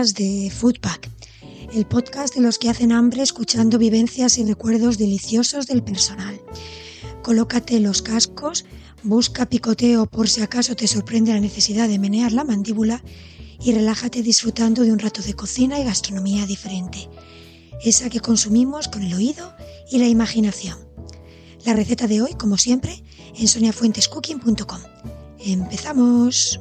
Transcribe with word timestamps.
más 0.00 0.14
de 0.14 0.50
Foodpack, 0.50 1.10
el 1.74 1.84
podcast 1.84 2.34
de 2.34 2.40
los 2.40 2.58
que 2.58 2.70
hacen 2.70 2.90
hambre 2.90 3.20
escuchando 3.20 3.76
vivencias 3.76 4.38
y 4.38 4.44
recuerdos 4.46 4.96
deliciosos 4.96 5.66
del 5.66 5.82
personal. 5.82 6.40
Colócate 7.22 7.78
los 7.80 8.00
cascos, 8.00 8.64
busca 9.02 9.44
picoteo 9.44 10.06
por 10.06 10.26
si 10.30 10.40
acaso 10.40 10.74
te 10.74 10.86
sorprende 10.86 11.34
la 11.34 11.40
necesidad 11.40 11.86
de 11.86 11.98
menear 11.98 12.32
la 12.32 12.44
mandíbula 12.44 13.02
y 13.62 13.72
relájate 13.72 14.22
disfrutando 14.22 14.84
de 14.84 14.92
un 14.92 15.00
rato 15.00 15.20
de 15.20 15.34
cocina 15.34 15.78
y 15.78 15.84
gastronomía 15.84 16.46
diferente, 16.46 17.10
esa 17.84 18.08
que 18.08 18.20
consumimos 18.20 18.88
con 18.88 19.02
el 19.02 19.12
oído 19.12 19.54
y 19.90 19.98
la 19.98 20.08
imaginación. 20.08 20.78
La 21.66 21.74
receta 21.74 22.06
de 22.06 22.22
hoy, 22.22 22.32
como 22.32 22.56
siempre, 22.56 23.04
en 23.36 23.46
soniafuentescooking.com. 23.46 24.80
¡Empezamos! 25.40 26.58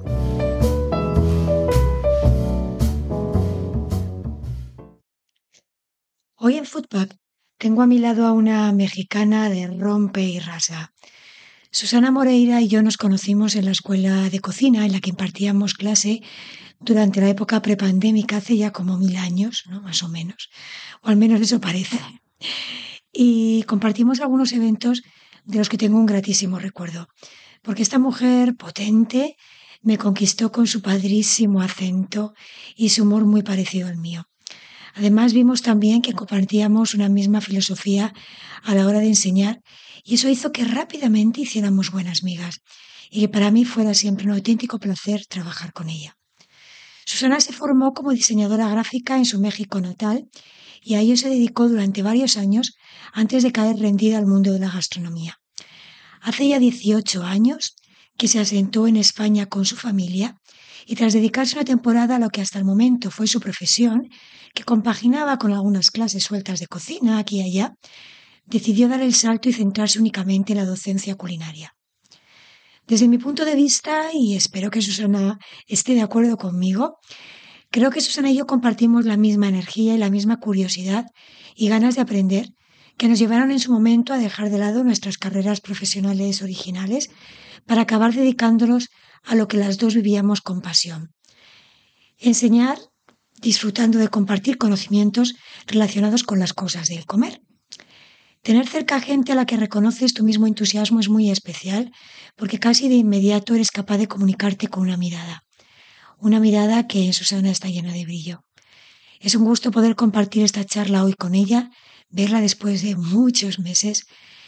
Hoy 6.41 6.55
en 6.55 6.65
Foodpack 6.65 7.17
tengo 7.57 7.81
a 7.81 7.85
mi 7.85 7.99
lado 7.99 8.25
a 8.25 8.31
una 8.31 8.71
mexicana 8.71 9.49
de 9.49 9.67
rompe 9.67 10.21
y 10.21 10.39
rasga. 10.39 10.93
Susana 11.69 12.11
Moreira 12.11 12.61
y 12.61 12.69
yo 12.69 12.81
nos 12.81 12.95
conocimos 12.95 13.57
en 13.57 13.65
la 13.65 13.71
escuela 13.71 14.29
de 14.29 14.39
cocina 14.39 14.85
en 14.85 14.93
la 14.93 15.01
que 15.01 15.09
impartíamos 15.09 15.73
clase 15.73 16.21
durante 16.79 17.19
la 17.19 17.27
época 17.27 17.61
prepandémica 17.61 18.37
hace 18.37 18.55
ya 18.55 18.71
como 18.71 18.97
mil 18.97 19.17
años, 19.17 19.63
¿no? 19.69 19.81
más 19.81 20.01
o 20.01 20.07
menos, 20.07 20.49
o 21.01 21.09
al 21.09 21.17
menos 21.17 21.41
eso 21.41 21.59
parece. 21.59 21.99
Y 23.11 23.63
compartimos 23.63 24.21
algunos 24.21 24.53
eventos 24.53 25.01
de 25.43 25.57
los 25.57 25.67
que 25.67 25.77
tengo 25.77 25.97
un 25.97 26.05
gratísimo 26.05 26.57
recuerdo, 26.57 27.09
porque 27.61 27.83
esta 27.83 27.99
mujer 27.99 28.55
potente 28.55 29.35
me 29.81 29.97
conquistó 29.97 30.53
con 30.53 30.67
su 30.67 30.81
padrísimo 30.81 31.61
acento 31.61 32.33
y 32.77 32.87
su 32.89 33.03
humor 33.03 33.25
muy 33.25 33.43
parecido 33.43 33.89
al 33.89 33.97
mío. 33.97 34.28
Además, 34.99 35.31
vimos 35.31 35.61
también 35.61 36.01
que 36.01 36.11
compartíamos 36.11 36.93
una 36.93 37.07
misma 37.07 37.39
filosofía 37.39 38.13
a 38.63 38.75
la 38.75 38.85
hora 38.85 38.99
de 38.99 39.07
enseñar 39.07 39.61
y 40.03 40.15
eso 40.15 40.27
hizo 40.27 40.51
que 40.51 40.65
rápidamente 40.65 41.39
hiciéramos 41.39 41.89
buenas 41.89 42.21
migas 42.21 42.59
y 43.09 43.21
que 43.21 43.29
para 43.29 43.49
mí 43.49 43.63
fuera 43.63 43.93
siempre 43.93 44.25
un 44.25 44.33
auténtico 44.33 44.77
placer 44.77 45.25
trabajar 45.25 45.71
con 45.71 45.89
ella. 45.89 46.17
Susana 47.05 47.39
se 47.39 47.53
formó 47.53 47.93
como 47.93 48.11
diseñadora 48.11 48.67
gráfica 48.67 49.15
en 49.15 49.23
su 49.23 49.39
México 49.39 49.79
natal 49.79 50.27
y 50.81 50.95
a 50.95 50.99
ello 50.99 51.15
se 51.15 51.29
dedicó 51.29 51.69
durante 51.69 52.03
varios 52.03 52.35
años 52.35 52.75
antes 53.13 53.43
de 53.43 53.53
caer 53.53 53.77
rendida 53.77 54.17
al 54.17 54.27
mundo 54.27 54.51
de 54.51 54.59
la 54.59 54.69
gastronomía. 54.69 55.39
Hace 56.19 56.49
ya 56.49 56.59
18 56.59 57.23
años 57.23 57.77
que 58.17 58.27
se 58.27 58.39
asentó 58.39 58.85
en 58.85 58.97
España 58.97 59.45
con 59.45 59.63
su 59.63 59.77
familia 59.77 60.35
y 60.85 60.95
tras 60.95 61.13
dedicarse 61.13 61.55
una 61.55 61.65
temporada 61.65 62.15
a 62.15 62.19
lo 62.19 62.29
que 62.29 62.41
hasta 62.41 62.59
el 62.59 62.65
momento 62.65 63.11
fue 63.11 63.27
su 63.27 63.39
profesión, 63.39 64.09
que 64.53 64.63
compaginaba 64.63 65.37
con 65.37 65.53
algunas 65.53 65.91
clases 65.91 66.23
sueltas 66.23 66.59
de 66.59 66.67
cocina 66.67 67.17
aquí 67.17 67.39
y 67.39 67.43
allá, 67.43 67.73
decidió 68.45 68.87
dar 68.87 69.01
el 69.01 69.13
salto 69.13 69.49
y 69.49 69.53
centrarse 69.53 69.99
únicamente 69.99 70.53
en 70.53 70.57
la 70.57 70.65
docencia 70.65 71.15
culinaria. 71.15 71.73
Desde 72.87 73.07
mi 73.07 73.19
punto 73.19 73.45
de 73.45 73.55
vista, 73.55 74.09
y 74.11 74.35
espero 74.35 74.71
que 74.71 74.81
Susana 74.81 75.37
esté 75.67 75.93
de 75.93 76.01
acuerdo 76.01 76.37
conmigo, 76.37 76.97
creo 77.69 77.91
que 77.91 78.01
Susana 78.01 78.31
y 78.31 78.37
yo 78.37 78.47
compartimos 78.47 79.05
la 79.05 79.17
misma 79.17 79.47
energía 79.47 79.93
y 79.93 79.99
la 79.99 80.09
misma 80.09 80.37
curiosidad 80.37 81.05
y 81.55 81.69
ganas 81.69 81.95
de 81.95 82.01
aprender 82.01 82.47
que 82.97 83.07
nos 83.07 83.19
llevaron 83.19 83.51
en 83.51 83.59
su 83.59 83.71
momento 83.71 84.11
a 84.11 84.17
dejar 84.17 84.49
de 84.49 84.57
lado 84.57 84.83
nuestras 84.83 85.17
carreras 85.17 85.61
profesionales 85.61 86.41
originales 86.41 87.11
para 87.67 87.83
acabar 87.83 88.13
dedicándonos 88.13 88.89
a 89.23 89.35
lo 89.35 89.47
que 89.47 89.57
las 89.57 89.77
dos 89.77 89.95
vivíamos 89.95 90.41
con 90.41 90.61
pasión. 90.61 91.13
Enseñar 92.17 92.79
disfrutando 93.41 93.99
de 93.99 94.09
compartir 94.09 94.57
conocimientos 94.57 95.35
relacionados 95.67 96.23
con 96.23 96.39
las 96.39 96.53
cosas 96.53 96.89
del 96.89 97.05
comer. 97.05 97.41
Tener 98.41 98.67
cerca 98.67 99.01
gente 99.01 99.31
a 99.31 99.35
la 99.35 99.45
que 99.45 99.57
reconoces 99.57 100.13
tu 100.13 100.23
mismo 100.23 100.47
entusiasmo 100.47 100.99
es 100.99 101.09
muy 101.09 101.29
especial 101.29 101.91
porque 102.35 102.59
casi 102.59 102.87
de 102.87 102.95
inmediato 102.95 103.53
eres 103.53 103.71
capaz 103.71 103.97
de 103.97 104.07
comunicarte 104.07 104.67
con 104.67 104.83
una 104.83 104.97
mirada. 104.97 105.43
Una 106.17 106.39
mirada 106.39 106.87
que 106.87 107.05
en 107.05 107.13
Susana 107.13 107.49
está 107.49 107.67
llena 107.67 107.93
de 107.93 108.05
brillo. 108.05 108.43
Es 109.19 109.35
un 109.35 109.43
gusto 109.43 109.71
poder 109.71 109.95
compartir 109.95 110.43
esta 110.43 110.63
charla 110.63 111.03
hoy 111.03 111.13
con 111.13 111.35
ella, 111.35 111.69
verla 112.09 112.39
después 112.39 112.81
de 112.81 112.95
muchos 112.95 113.59
meses 113.59 114.05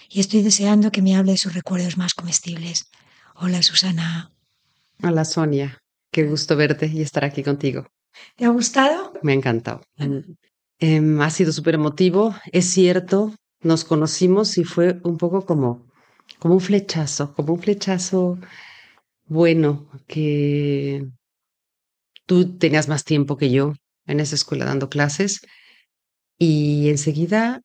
y 0.10 0.22
estoy 0.22 0.42
deseando 0.42 0.92
que 0.92 1.02
me 1.02 1.16
hable 1.16 1.34
de 1.34 1.38
sus 1.38 1.54
recuerdos 1.54 1.98
más 1.98 2.14
comestibles. 2.14 2.86
Hola 3.36 3.62
Susana. 3.62 4.32
Hola 5.04 5.26
Sonia, 5.26 5.80
qué 6.12 6.24
gusto 6.24 6.56
verte 6.56 6.86
y 6.86 7.02
estar 7.02 7.26
aquí 7.26 7.42
contigo. 7.42 7.88
¿Te 8.36 8.46
ha 8.46 8.50
gustado? 8.50 9.14
Me 9.24 9.32
ha 9.32 9.36
encantado. 9.36 9.82
Em, 10.78 11.22
ha 11.22 11.30
sido 11.32 11.52
súper 11.52 11.76
emotivo. 11.76 12.36
Es 12.52 12.66
cierto, 12.66 13.34
nos 13.62 13.84
conocimos 13.84 14.60
y 14.60 14.64
fue 14.64 15.00
un 15.04 15.18
poco 15.18 15.44
como, 15.46 15.88
como 16.38 16.54
un 16.54 16.62
flechazo, 16.62 17.34
como 17.34 17.54
un 17.54 17.60
flechazo 17.60 18.38
bueno, 19.26 19.90
que 20.08 21.08
tú 22.28 22.58
tenías 22.60 22.88
más 22.88 23.04
tiempo 23.04 23.38
que 23.38 23.50
yo 23.50 23.74
en 24.06 24.20
esa 24.20 24.36
escuela 24.36 24.66
dando 24.66 24.90
clases 24.90 25.42
y 26.38 26.90
enseguida, 26.90 27.62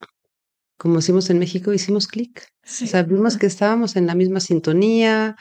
como 0.78 0.96
decimos 0.96 1.28
en 1.28 1.38
México, 1.38 1.74
hicimos 1.74 2.06
clic. 2.06 2.48
Sabimos 2.62 3.36
que 3.36 3.46
estábamos 3.46 3.96
en 3.96 4.06
la 4.06 4.14
misma 4.14 4.40
sintonía, 4.40 5.36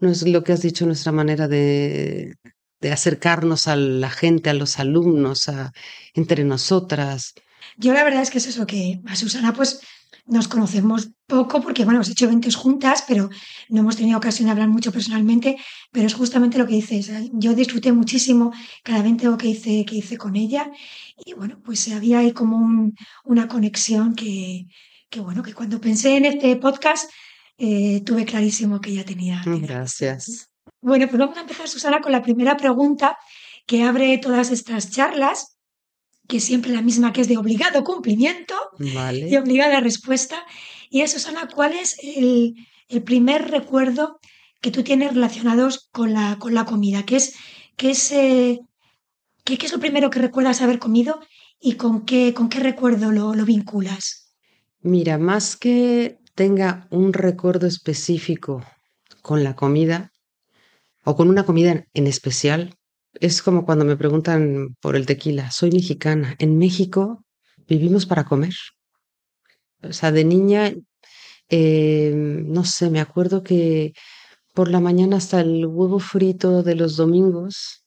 no 0.00 0.10
es 0.10 0.26
lo 0.26 0.42
que 0.42 0.52
has 0.52 0.62
dicho, 0.62 0.86
nuestra 0.86 1.12
manera 1.12 1.48
de, 1.48 2.36
de 2.80 2.92
acercarnos 2.92 3.68
a 3.68 3.76
la 3.76 4.10
gente, 4.10 4.50
a 4.50 4.54
los 4.54 4.78
alumnos, 4.78 5.48
a, 5.48 5.72
entre 6.14 6.44
nosotras. 6.44 7.34
Yo 7.76 7.92
la 7.92 8.04
verdad 8.04 8.22
es 8.22 8.30
que 8.30 8.38
es 8.38 8.46
eso, 8.46 8.66
que 8.66 9.00
a 9.06 9.16
Susana 9.16 9.52
pues 9.52 9.80
nos 10.26 10.48
conocemos 10.48 11.10
poco 11.26 11.60
porque, 11.60 11.84
bueno, 11.84 11.98
hemos 11.98 12.10
hecho 12.10 12.26
eventos 12.26 12.54
juntas, 12.54 13.04
pero 13.06 13.30
no 13.68 13.80
hemos 13.80 13.96
tenido 13.96 14.18
ocasión 14.18 14.46
de 14.46 14.52
hablar 14.52 14.68
mucho 14.68 14.92
personalmente, 14.92 15.56
pero 15.90 16.06
es 16.06 16.14
justamente 16.14 16.56
lo 16.56 16.66
que 16.66 16.74
dices. 16.74 17.10
Yo 17.32 17.54
disfruté 17.54 17.92
muchísimo 17.92 18.52
cada 18.84 19.00
evento 19.00 19.36
que 19.36 19.48
hice, 19.48 19.84
que 19.84 19.96
hice 19.96 20.16
con 20.16 20.36
ella 20.36 20.70
y, 21.24 21.34
bueno, 21.34 21.60
pues 21.64 21.90
había 21.90 22.20
ahí 22.20 22.32
como 22.32 22.92
una 23.24 23.48
conexión 23.48 24.14
que, 24.14 24.66
que, 25.08 25.20
bueno, 25.20 25.42
que 25.42 25.54
cuando 25.54 25.80
pensé 25.80 26.16
en 26.16 26.26
este 26.26 26.54
podcast 26.56 27.10
eh, 27.62 28.00
tuve 28.06 28.24
clarísimo 28.24 28.80
que 28.80 28.90
ella 28.90 29.04
tenía. 29.04 29.42
Gracias. 29.44 30.48
Bueno, 30.80 31.06
pues 31.08 31.18
vamos 31.18 31.36
a 31.36 31.42
empezar, 31.42 31.68
Susana, 31.68 32.00
con 32.00 32.10
la 32.10 32.22
primera 32.22 32.56
pregunta 32.56 33.18
que 33.66 33.82
abre 33.82 34.16
todas 34.16 34.50
estas 34.50 34.90
charlas, 34.90 35.58
que 36.26 36.40
siempre 36.40 36.72
la 36.72 36.80
misma, 36.80 37.12
que 37.12 37.20
es 37.20 37.28
de 37.28 37.36
obligado 37.36 37.84
cumplimiento 37.84 38.54
y 38.78 39.36
obligada 39.36 39.80
respuesta. 39.80 40.42
Y 40.88 41.02
es, 41.02 41.12
Susana, 41.12 41.48
¿cuál 41.54 41.74
es 41.74 41.98
el, 42.02 42.54
primer 43.04 43.50
recuerdo 43.50 44.20
que 44.62 44.70
tú 44.70 44.82
tienes 44.82 45.12
relacionados 45.12 45.90
con 45.92 46.14
la, 46.14 46.38
con 46.38 46.54
la 46.54 46.64
comida? 46.64 47.04
¿Qué 47.04 47.16
es, 47.16 47.34
qué, 47.76 47.90
es, 47.90 48.10
eh, 48.10 48.60
qué, 49.44 49.58
es 49.60 49.72
lo 49.72 49.80
primero 49.80 50.08
que 50.08 50.18
recuerdas 50.18 50.62
haber 50.62 50.78
comido 50.78 51.20
y 51.60 51.74
con 51.74 52.06
qué, 52.06 52.32
con 52.32 52.48
qué 52.48 52.60
recuerdo 52.60 53.12
lo, 53.12 53.34
lo 53.34 53.44
vinculas? 53.44 54.34
Mira, 54.80 55.18
más 55.18 55.56
que 55.56 56.19
tenga 56.40 56.86
un 56.88 57.12
recuerdo 57.12 57.66
específico 57.66 58.64
con 59.20 59.44
la 59.44 59.54
comida, 59.54 60.10
o 61.04 61.14
con 61.14 61.28
una 61.28 61.44
comida 61.44 61.84
en 61.92 62.06
especial. 62.06 62.76
Es 63.12 63.42
como 63.42 63.66
cuando 63.66 63.84
me 63.84 63.98
preguntan 63.98 64.74
por 64.80 64.96
el 64.96 65.04
tequila. 65.04 65.50
Soy 65.50 65.70
mexicana. 65.70 66.36
En 66.38 66.56
México 66.56 67.26
vivimos 67.68 68.06
para 68.06 68.24
comer. 68.24 68.54
O 69.82 69.92
sea, 69.92 70.12
de 70.12 70.24
niña, 70.24 70.72
eh, 71.50 72.14
no 72.14 72.64
sé, 72.64 72.88
me 72.88 73.00
acuerdo 73.00 73.42
que 73.42 73.92
por 74.54 74.70
la 74.70 74.80
mañana 74.80 75.18
hasta 75.18 75.42
el 75.42 75.66
huevo 75.66 75.98
frito 75.98 76.62
de 76.62 76.74
los 76.74 76.96
domingos 76.96 77.84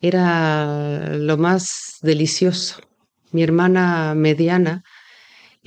era 0.00 1.16
lo 1.16 1.36
más 1.36 1.98
delicioso. 2.02 2.80
Mi 3.30 3.44
hermana 3.44 4.16
mediana, 4.16 4.82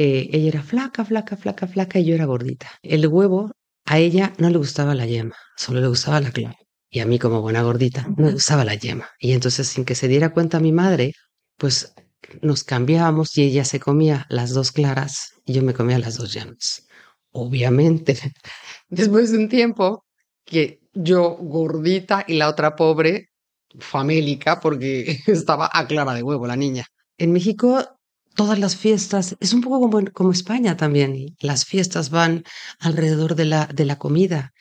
eh, 0.03 0.30
ella 0.33 0.48
era 0.48 0.63
flaca, 0.63 1.06
flaca, 1.06 1.38
flaca, 1.38 1.68
flaca 1.68 2.00
y 2.00 2.06
yo 2.06 2.15
era 2.15 2.25
gordita. 2.25 2.68
El 2.81 3.06
huevo 3.07 3.51
a 3.86 4.00
ella 4.00 4.33
no 4.39 4.50
le 4.50 4.57
gustaba 4.57 4.95
la 4.95 5.06
yema, 5.06 5.36
solo 5.56 5.80
le 5.80 5.88
gustaba 5.88 6.19
la 6.19 6.31
clara. 6.31 6.57
Y 6.89 7.01
a 7.01 7.06
mí 7.06 7.19
como 7.19 7.42
buena 7.42 7.62
gordita 7.62 8.07
me 8.18 8.31
gustaba 8.31 8.65
la 8.65 8.74
yema. 8.74 9.07
Y 9.19 9.33
entonces 9.33 9.68
sin 9.68 9.86
que 9.86 9.94
se 9.94 10.07
diera 10.07 10.33
cuenta 10.33 10.59
mi 10.59 10.71
madre, 10.71 11.13
pues 11.56 11.94
nos 12.42 12.63
cambiábamos 12.63 13.38
y 13.38 13.44
ella 13.44 13.63
se 13.63 13.80
comía 13.80 14.25
las 14.30 14.56
dos 14.56 14.71
claras 14.71 15.33
y 15.45 15.53
yo 15.53 15.62
me 15.62 15.75
comía 15.75 16.00
las 16.00 16.18
dos 16.18 16.33
yemas. 16.33 16.88
Obviamente, 17.31 18.18
después 18.89 19.31
de 19.31 19.38
un 19.38 19.50
tiempo 19.50 20.03
que 20.44 20.80
yo 20.94 21.38
gordita 21.38 22.25
y 22.27 22.38
la 22.38 22.50
otra 22.50 22.75
pobre, 22.75 23.30
famélica, 23.77 24.59
porque 24.59 25.19
estaba 25.27 25.69
a 25.71 25.86
clara 25.86 26.15
de 26.15 26.24
huevo 26.24 26.48
la 26.48 26.56
niña. 26.56 26.86
En 27.19 27.31
México 27.33 27.86
todas 28.35 28.59
las 28.59 28.75
fiestas, 28.75 29.35
es 29.39 29.53
un 29.53 29.61
poco 29.61 29.79
como, 29.81 30.05
como 30.11 30.31
España 30.31 30.77
también, 30.77 31.35
las 31.39 31.65
fiestas 31.65 32.09
van 32.09 32.43
alrededor 32.79 33.35
de 33.35 33.45
la, 33.45 33.65
de 33.67 33.85
la 33.85 33.97
comida. 33.97 34.53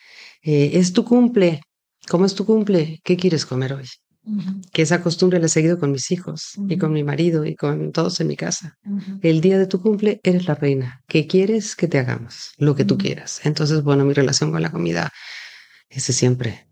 Eh, 0.43 0.73
es 0.75 0.93
tu 0.93 1.05
cumple, 1.05 1.61
¿cómo 2.09 2.25
es 2.25 2.35
tu 2.35 2.45
cumple? 2.45 3.01
¿Qué 3.05 3.17
quieres 3.17 3.47
comer 3.47 3.75
hoy? 3.75 3.87
que 4.73 4.83
esa 4.83 5.03
costumbre 5.03 5.39
la 5.41 5.47
he 5.47 5.49
seguido 5.49 5.79
con 5.79 5.93
mis 5.93 6.11
hijos 6.11 6.53
y 6.69 6.77
con 6.77 6.93
mi 6.93 7.03
marido 7.03 7.45
y 7.45 7.57
con 7.57 7.91
todos 7.91 8.21
en 8.21 8.27
mi 8.27 8.37
casa. 8.37 8.77
El 9.23 9.41
día 9.41 9.59
de 9.59 9.67
tu 9.67 9.81
cumple 9.81 10.21
eres 10.23 10.47
la 10.47 10.55
reina. 10.55 11.03
¿Qué 11.09 11.27
quieres 11.27 11.75
que 11.75 11.89
te 11.89 11.99
hagamos? 11.99 12.53
Lo 12.59 12.75
que 12.75 12.85
tú 12.85 12.99
quieras. 12.99 13.41
Entonces, 13.45 13.83
bueno, 13.83 14.05
mi 14.05 14.13
relación 14.13 14.53
con 14.53 14.63
la 14.63 14.71
comida 14.71 15.11
es 15.89 16.05
siempre. 16.05 16.67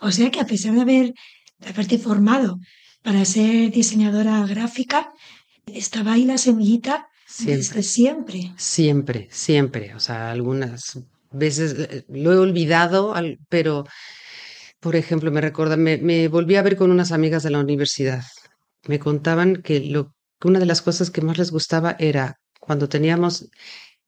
O 0.00 0.10
sea 0.12 0.30
que 0.30 0.40
a 0.40 0.46
pesar 0.46 0.74
de, 0.74 0.82
haber, 0.82 1.14
de 1.58 1.68
haberte 1.68 1.98
formado 1.98 2.58
para 3.02 3.24
ser 3.24 3.70
diseñadora 3.70 4.46
gráfica, 4.46 5.12
estaba 5.66 6.14
ahí 6.14 6.24
la 6.24 6.38
semillita 6.38 7.08
siempre. 7.26 7.82
siempre. 7.82 8.52
Siempre, 8.56 9.28
siempre. 9.30 9.94
O 9.94 10.00
sea, 10.00 10.30
algunas 10.30 10.98
veces 11.30 11.76
eh, 11.78 12.04
lo 12.08 12.32
he 12.32 12.38
olvidado, 12.38 13.14
pero 13.48 13.84
por 14.80 14.96
ejemplo, 14.96 15.30
me 15.30 15.42
recuerda, 15.42 15.76
me, 15.76 16.28
volví 16.28 16.56
a 16.56 16.62
ver 16.62 16.76
con 16.76 16.90
unas 16.90 17.12
amigas 17.12 17.42
de 17.42 17.50
la 17.50 17.60
universidad. 17.60 18.24
Me 18.86 18.98
contaban 18.98 19.62
que, 19.62 19.80
lo, 19.80 20.14
una 20.42 20.58
de 20.58 20.66
las 20.66 20.80
cosas 20.80 21.10
que 21.10 21.20
más 21.20 21.36
les 21.38 21.50
gustaba 21.50 21.96
era 21.98 22.40
cuando 22.58 22.88
teníamos 22.88 23.50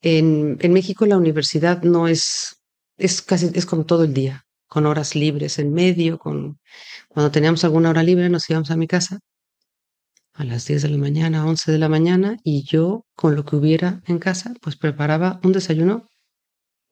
en, 0.01 0.57
en 0.61 0.73
México 0.73 1.07
la 1.07 1.19
universidad 1.19 1.83
no 1.83 2.09
es, 2.09 2.57
es 2.97 3.21
casi, 3.23 3.51
es 3.55 3.67
como 3.67 3.85
todo 3.85 4.05
el 4.05 4.15
día, 4.15 4.47
con 4.67 4.87
horas 4.87 5.15
libres 5.15 5.59
en 5.59 5.73
medio, 5.75 6.19
con, 6.19 6.59
cuando 7.09 7.31
teníamos 7.31 7.65
alguna 7.65 7.91
hora 7.91 8.03
libre 8.03 8.31
nos 8.31 8.49
íbamos 8.49 8.71
a 8.71 8.77
mi 8.77 8.87
casa 8.87 9.21
a 10.35 10.45
las 10.45 10.67
10 10.67 10.83
de 10.83 10.89
la 10.89 10.99
mañana, 10.99 11.47
11 11.47 11.73
de 11.73 11.79
la 11.79 11.89
mañana, 11.89 12.37
y 12.43 12.65
yo, 12.65 13.05
con 13.15 13.35
lo 13.35 13.45
que 13.45 13.57
hubiera 13.57 14.03
en 14.07 14.19
casa, 14.19 14.55
pues 14.61 14.77
preparaba 14.77 15.41
un 15.43 15.53
desayuno 15.53 16.07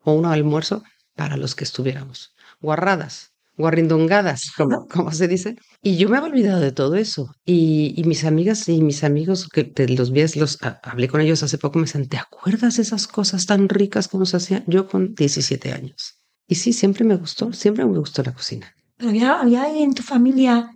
o 0.02 0.12
un 0.12 0.26
almuerzo 0.26 0.82
para 1.14 1.37
los 1.37 1.54
que 1.54 1.64
estuviéramos. 1.64 2.34
Guarradas 2.60 3.31
guarrindongadas, 3.60 4.50
como, 4.56 4.88
como 4.88 5.12
se 5.12 5.28
dice. 5.28 5.56
Y 5.82 5.96
yo 5.96 6.08
me 6.08 6.16
había 6.16 6.31
olvidado 6.31 6.60
de 6.60 6.72
todo 6.72 6.96
eso. 6.96 7.32
Y, 7.44 8.02
mis 8.06 8.25
amigas 8.25 8.69
y 8.69 8.82
mis 8.82 9.04
amigos, 9.04 9.48
que 9.48 9.64
te 9.64 9.88
los 9.88 10.10
vi, 10.10 10.25
los 10.36 10.58
hablé 10.82 11.08
con 11.08 11.20
ellos 11.20 11.43
hace 11.43 11.58
poco, 11.58 11.78
me 11.78 11.84
decían, 11.84 12.08
¿te 12.08 12.16
acuerdas 12.16 12.76
de 12.76 12.82
esas 12.82 13.06
cosas 13.06 13.46
tan 13.46 13.69
ricas 13.69 14.08
que 14.08 14.19
nos 14.19 14.34
hacían? 14.34 14.64
Yo 14.66 14.88
con 14.88 15.14
17 15.14 15.72
años. 15.72 16.16
Y 16.48 16.56
sí, 16.56 16.72
siempre 16.72 17.04
me 17.04 17.16
gustó, 17.16 17.52
siempre 17.52 17.84
me 17.84 17.98
gustó 17.98 18.22
la 18.25 18.34
cocina. 18.34 18.75
Pero 18.96 19.10
había, 19.10 19.40
había 19.40 19.69
en 19.69 19.94
tu 19.94 20.02
familia, 20.02 20.70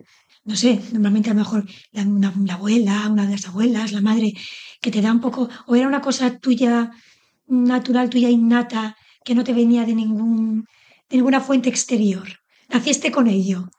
no 0.45 0.55
sé, 0.55 0.79
normalmente 0.93 1.31
a 1.31 1.33
lo 1.33 1.39
mejor 1.39 1.65
la, 1.91 2.03
una, 2.03 2.53
abuela, 2.53 3.09
una 3.09 3.25
de 3.25 3.31
las 3.31 3.47
abuelas, 3.47 3.91
la 3.91 4.01
madre, 4.01 4.33
que 4.79 4.91
te 4.91 5.01
da 5.01 5.11
un 5.11 5.19
poco, 5.19 5.49
o 5.65 5.75
era 5.75 5.87
una 5.87 6.01
cosa 6.01 6.37
tuya, 6.37 6.91
natural, 7.47 8.11
tuya 8.11 8.29
innata, 8.29 8.95
que 9.23 9.33
no 9.33 9.43
te 9.43 9.53
venía 9.53 9.85
de 9.85 9.95
ningún 9.95 10.65
de 11.09 11.17
ninguna 11.17 11.41
fuente 11.41 11.69
exterior. 11.69 12.27
¿Naciste 12.69 13.11
con 13.11 13.27
ello? 13.27 13.69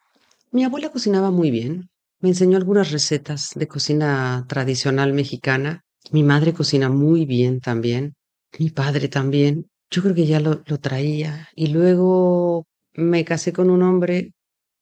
Mi 0.51 0.65
abuela 0.65 0.91
cocinaba 0.91 1.31
muy 1.31 1.51
bien. 1.51 1.89
Me 2.21 2.31
enseñó 2.31 2.57
algunas 2.57 2.91
recetas 2.91 3.51
de 3.55 3.69
cocina 3.69 4.45
tradicional 4.49 5.13
mexicana. 5.13 5.85
Mi 6.11 6.23
madre 6.23 6.53
cocina 6.53 6.89
muy 6.89 7.27
bien 7.27 7.61
también. 7.61 8.15
Mi 8.59 8.71
padre 8.71 9.09
también. 9.09 9.67
Yo 9.91 10.03
creo 10.03 10.15
que 10.15 10.27
ya 10.27 10.41
lo, 10.41 10.63
lo 10.67 10.79
traía. 10.79 11.49
Y 11.55 11.69
luego 11.69 12.67
me 12.95 13.25
casé 13.25 13.53
con 13.53 13.71
un 13.71 13.83
hombre 13.83 14.33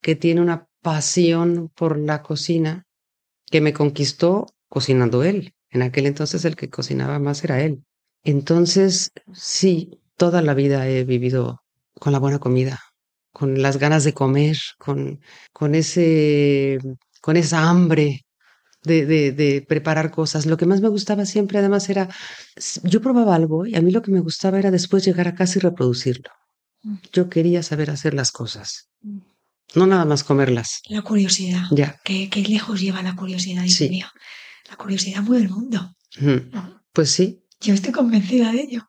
que 0.02 0.14
tiene 0.14 0.42
una 0.42 0.66
pasión 0.84 1.70
por 1.74 1.98
la 1.98 2.22
cocina 2.22 2.84
que 3.50 3.60
me 3.60 3.72
conquistó 3.72 4.46
cocinando 4.68 5.24
él. 5.24 5.54
En 5.70 5.82
aquel 5.82 6.06
entonces 6.06 6.44
el 6.44 6.54
que 6.54 6.70
cocinaba 6.70 7.18
más 7.18 7.42
era 7.42 7.60
él. 7.60 7.82
Entonces, 8.22 9.10
sí, 9.32 10.00
toda 10.16 10.42
la 10.42 10.54
vida 10.54 10.88
he 10.88 11.02
vivido 11.02 11.62
con 11.98 12.12
la 12.12 12.20
buena 12.20 12.38
comida 12.38 12.80
con 13.34 13.60
las 13.60 13.78
ganas 13.78 14.04
de 14.04 14.14
comer, 14.14 14.56
con, 14.78 15.20
con, 15.52 15.74
ese, 15.74 16.78
con 17.20 17.36
esa 17.36 17.68
hambre 17.68 18.24
de, 18.84 19.04
de, 19.06 19.32
de, 19.32 19.60
preparar 19.68 20.12
cosas. 20.12 20.46
Lo 20.46 20.56
que 20.56 20.66
más 20.66 20.80
me 20.80 20.88
gustaba 20.88 21.26
siempre, 21.26 21.58
además, 21.58 21.90
era, 21.90 22.08
yo 22.84 23.02
probaba 23.02 23.34
algo 23.34 23.66
y 23.66 23.74
a 23.74 23.82
mí 23.82 23.90
lo 23.90 24.02
que 24.02 24.12
me 24.12 24.20
gustaba 24.20 24.60
era 24.60 24.70
después 24.70 25.04
llegar 25.04 25.26
a 25.26 25.34
casa 25.34 25.58
y 25.58 25.62
reproducirlo. 25.62 26.30
Mm. 26.84 26.94
Yo 27.12 27.28
quería 27.28 27.64
saber 27.64 27.90
hacer 27.90 28.14
las 28.14 28.30
cosas, 28.30 28.88
mm. 29.02 29.18
No 29.74 29.86
nada 29.86 30.04
más 30.04 30.24
comerlas. 30.24 30.80
La 30.88 31.02
curiosidad. 31.02 31.64
Ya. 31.70 32.00
¿Qué, 32.04 32.28
lejos 32.48 32.80
lleva 32.80 33.02
la 33.02 33.16
curiosidad, 33.16 33.62
Dios 33.62 33.76
sí. 33.76 33.88
mío? 33.88 34.06
La 34.68 34.76
curiosidad 34.76 35.22
mueve 35.22 35.44
el 35.44 35.50
mundo. 35.50 35.94
Pues 36.92 37.10
sí. 37.10 37.44
Yo 37.60 37.74
estoy 37.74 37.92
convencida 37.92 38.52
de 38.52 38.62
ello. 38.62 38.88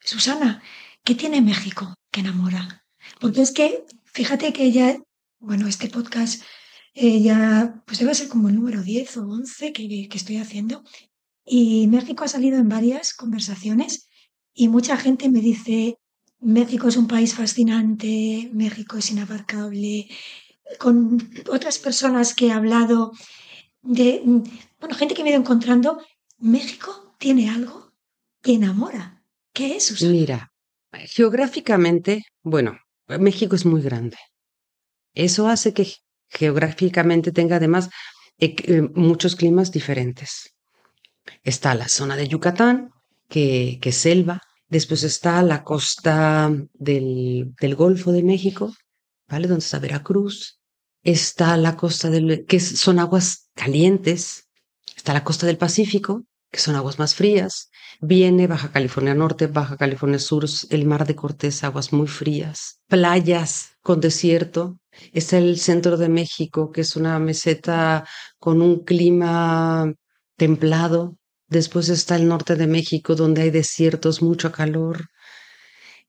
Susana, 0.00 0.62
¿qué 1.04 1.14
tiene 1.14 1.40
México 1.40 1.94
que 2.10 2.20
enamora? 2.20 2.84
Porque 3.20 3.42
es 3.42 3.52
que, 3.52 3.84
fíjate 4.04 4.52
que 4.52 4.70
ya, 4.72 4.98
bueno, 5.38 5.66
este 5.66 5.88
podcast 5.88 6.42
eh, 6.94 7.20
ya, 7.20 7.82
pues 7.86 7.98
debe 7.98 8.14
ser 8.14 8.28
como 8.28 8.48
el 8.48 8.56
número 8.56 8.82
10 8.82 9.16
o 9.18 9.28
11 9.28 9.72
que, 9.72 10.08
que 10.08 10.16
estoy 10.16 10.38
haciendo. 10.38 10.82
Y 11.44 11.86
México 11.88 12.24
ha 12.24 12.28
salido 12.28 12.58
en 12.58 12.68
varias 12.68 13.14
conversaciones 13.14 14.08
y 14.52 14.68
mucha 14.68 14.96
gente 14.96 15.28
me 15.28 15.40
dice, 15.40 15.98
México 16.40 16.88
es 16.88 16.96
un 16.96 17.06
país 17.06 17.34
fascinante, 17.34 18.50
México 18.52 18.96
es 18.96 19.10
inabarcable. 19.10 20.08
Con 20.78 21.30
otras 21.50 21.78
personas 21.78 22.34
que 22.34 22.48
he 22.48 22.52
hablado, 22.52 23.12
de, 23.82 24.22
bueno, 24.80 24.94
gente 24.94 25.14
que 25.14 25.22
me 25.22 25.30
he 25.30 25.32
ido 25.32 25.40
encontrando, 25.40 25.98
México 26.38 27.14
tiene 27.18 27.48
algo 27.50 27.92
que 28.42 28.54
enamora. 28.54 29.22
¿Qué 29.52 29.76
es? 29.76 30.02
Mira, 30.02 30.52
geográficamente, 30.92 32.24
bueno, 32.42 32.78
México 33.06 33.56
es 33.56 33.64
muy 33.64 33.80
grande. 33.80 34.16
Eso 35.14 35.48
hace 35.48 35.72
que 35.72 35.94
geográficamente 36.28 37.32
tenga 37.32 37.56
además 37.56 37.88
eh, 38.38 38.54
eh, 38.64 38.82
muchos 38.94 39.36
climas 39.36 39.72
diferentes. 39.72 40.54
Está 41.42 41.74
la 41.74 41.88
zona 41.88 42.16
de 42.16 42.28
Yucatán, 42.28 42.90
que, 43.28 43.78
es 43.82 43.96
selva. 43.96 44.42
Después 44.68 45.04
está 45.04 45.42
la 45.42 45.62
costa 45.62 46.52
del, 46.74 47.54
Golfo 47.76 48.12
de 48.12 48.22
México, 48.22 48.74
¿vale? 49.28 49.46
Donde 49.46 49.64
está 49.64 49.78
Veracruz. 49.78 50.60
Está 51.04 51.56
la 51.56 51.76
costa 51.76 52.10
del, 52.10 52.44
que 52.46 52.58
son 52.58 52.98
aguas 52.98 53.48
calientes. 53.54 54.48
Está 54.96 55.12
la 55.12 55.22
costa 55.22 55.46
del 55.46 55.56
Pacífico, 55.56 56.24
que 56.50 56.58
son 56.58 56.74
aguas 56.74 56.98
más 56.98 57.14
frías. 57.14 57.70
Viene 58.00 58.48
Baja 58.48 58.72
California 58.72 59.14
Norte, 59.14 59.46
Baja 59.46 59.76
California 59.76 60.18
Sur, 60.18 60.46
el 60.70 60.84
mar 60.84 61.06
de 61.06 61.14
Cortés, 61.14 61.62
aguas 61.62 61.92
muy 61.92 62.08
frías, 62.08 62.80
playas 62.88 63.76
con 63.82 64.00
desierto. 64.00 64.78
Está 65.12 65.38
el 65.38 65.58
centro 65.58 65.96
de 65.96 66.08
México, 66.08 66.72
que 66.72 66.80
es 66.80 66.96
una 66.96 67.18
meseta 67.18 68.04
con 68.38 68.62
un 68.62 68.84
clima 68.84 69.94
templado. 70.36 71.16
Después 71.48 71.88
está 71.88 72.16
el 72.16 72.28
norte 72.28 72.56
de 72.56 72.66
México, 72.66 73.14
donde 73.14 73.42
hay 73.42 73.50
desiertos, 73.50 74.22
mucho 74.22 74.50
calor. 74.50 75.06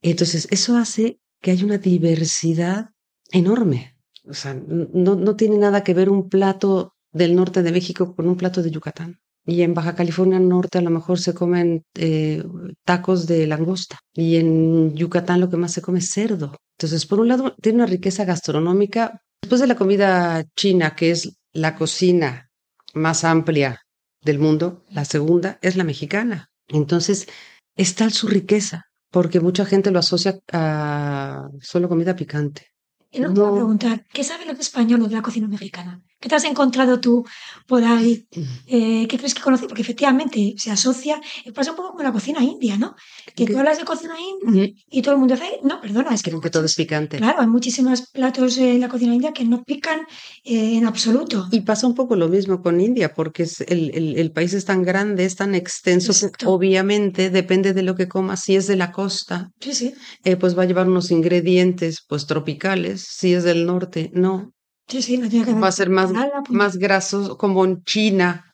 Entonces, 0.01 0.47
eso 0.51 0.77
hace 0.77 1.19
que 1.41 1.51
haya 1.51 1.65
una 1.65 1.77
diversidad 1.77 2.89
enorme. 3.31 3.95
O 4.25 4.33
sea, 4.33 4.53
no, 4.55 5.35
tiene 5.35 5.57
nada 5.57 5.83
que 5.83 5.93
ver 5.93 6.09
un 6.09 6.27
plato 6.27 6.93
del 7.11 7.35
norte 7.35 7.63
de 7.63 7.71
México 7.71 8.15
con 8.15 8.27
un 8.27 8.35
plato 8.35 8.61
de 8.61 8.71
Yucatán. 8.71 9.19
Y 9.45 9.61
en 9.61 9.73
Baja 9.73 9.95
California 9.95 10.39
Norte 10.39 10.79
a 10.79 10.81
lo 10.81 10.89
mejor 10.89 11.19
se 11.19 11.33
comen 11.33 11.83
eh, 11.95 12.43
tacos 12.83 13.27
de 13.27 13.47
langosta. 13.47 13.99
Y 14.13 14.35
en 14.35 14.93
Yucatán 14.95 15.39
lo 15.39 15.49
que 15.49 15.55
más 15.55 15.71
se 15.71 15.81
come 15.81 15.99
es 15.99 16.11
cerdo. 16.11 16.57
Entonces, 16.77 17.05
por 17.05 17.21
un 17.21 17.29
lado, 17.29 17.55
tiene 17.61 17.77
una 17.77 17.85
riqueza 17.85 18.25
gastronómica. 18.25 19.21
Después 19.41 19.61
de 19.61 19.67
la 19.67 19.75
comida 19.75 20.43
china, 20.55 20.95
que 20.95 21.11
es 21.11 21.37
la 21.53 21.75
cocina 21.75 22.49
más 22.93 23.23
amplia 23.23 23.79
del 24.27 24.39
mundo, 24.39 24.83
la 24.89 25.05
segunda 25.05 25.57
es 25.61 25.75
la 25.75 25.83
mexicana. 25.83 26.51
Entonces, 26.67 27.27
está 27.75 28.09
su 28.11 28.27
riqueza, 28.27 28.85
porque 29.09 29.39
mucha 29.39 29.65
gente 29.65 29.89
lo 29.89 29.99
asocia 29.99 30.37
a 30.51 31.47
solo 31.61 31.89
comida 31.89 32.15
picante. 32.15 32.67
Y 33.09 33.19
no, 33.21 33.31
voy 33.31 33.47
a 33.47 33.53
preguntar, 33.53 34.05
¿qué 34.13 34.23
sabe 34.23 34.45
los 34.45 34.59
españoles 34.59 35.09
de 35.09 35.15
la 35.15 35.21
cocina 35.21 35.47
mexicana? 35.47 36.03
¿Qué 36.19 36.29
te 36.29 36.35
has 36.35 36.45
encontrado 36.45 36.99
tú 36.99 37.25
por 37.67 37.83
ahí? 37.83 38.27
Eh, 38.65 39.07
¿Qué 39.07 39.17
crees 39.17 39.35
que 39.35 39.41
conoces? 39.41 39.67
Porque 39.67 39.83
efectivamente 39.83 40.55
se 40.57 40.71
asocia, 40.71 41.21
pasa 41.53 41.71
un 41.71 41.77
poco 41.77 41.91
como 41.91 42.03
la 42.03 42.11
cocina 42.11 42.43
india, 42.43 42.77
¿no? 42.77 42.95
Que 43.35 43.45
tú 43.45 43.57
hablas 43.57 43.77
de 43.77 43.85
cocina 43.85 44.15
india 44.19 44.73
y 44.89 45.01
todo 45.01 45.13
el 45.13 45.19
mundo 45.19 45.35
dice, 45.35 45.59
no, 45.63 45.79
perdona, 45.79 46.13
es 46.13 46.23
que... 46.23 46.31
que 46.39 46.49
todo 46.49 46.65
es 46.65 46.75
picante. 46.75 47.17
Claro, 47.17 47.41
hay 47.41 47.47
muchísimos 47.47 48.09
platos 48.11 48.57
en 48.57 48.79
la 48.79 48.89
cocina 48.89 49.13
india 49.13 49.31
que 49.31 49.45
no 49.45 49.63
pican 49.63 50.01
eh, 50.43 50.77
en 50.77 50.85
absoluto. 50.87 51.47
Y 51.51 51.61
pasa 51.61 51.85
un 51.85 51.93
poco 51.93 52.15
lo 52.15 52.29
mismo 52.29 52.61
con 52.61 52.81
India, 52.81 53.13
porque 53.13 53.43
es 53.43 53.61
el, 53.61 53.91
el, 54.17 54.31
país 54.31 54.53
es 54.53 54.65
tan 54.65 54.83
grande, 54.83 55.25
es 55.25 55.35
tan 55.35 55.53
extenso, 55.53 56.13
obviamente 56.45 57.29
depende 57.29 57.73
de 57.73 57.83
lo 57.83 57.95
que 57.95 58.07
comas. 58.07 58.41
Si 58.41 58.55
es 58.55 58.65
de 58.67 58.75
la 58.75 58.91
costa, 58.91 59.51
sí, 59.59 59.73
sí. 59.73 59.93
Eh, 60.23 60.35
pues 60.35 60.57
va 60.57 60.63
a 60.63 60.65
llevar 60.65 60.87
unos 60.87 61.11
ingredientes 61.11 62.03
pues 62.07 62.25
tropicales. 62.25 63.05
Si 63.07 63.33
es 63.33 63.43
del 63.43 63.65
norte, 63.65 64.09
no. 64.13 64.51
Sí, 64.87 65.01
sí, 65.01 65.17
no 65.17 65.29
tiene 65.29 65.45
que 65.45 65.53
Va 65.53 65.67
a 65.67 65.71
ser 65.71 65.89
más, 65.89 66.11
más 66.49 66.77
grasoso, 66.77 67.37
como 67.37 67.65
en 67.65 67.83
China. 67.83 68.45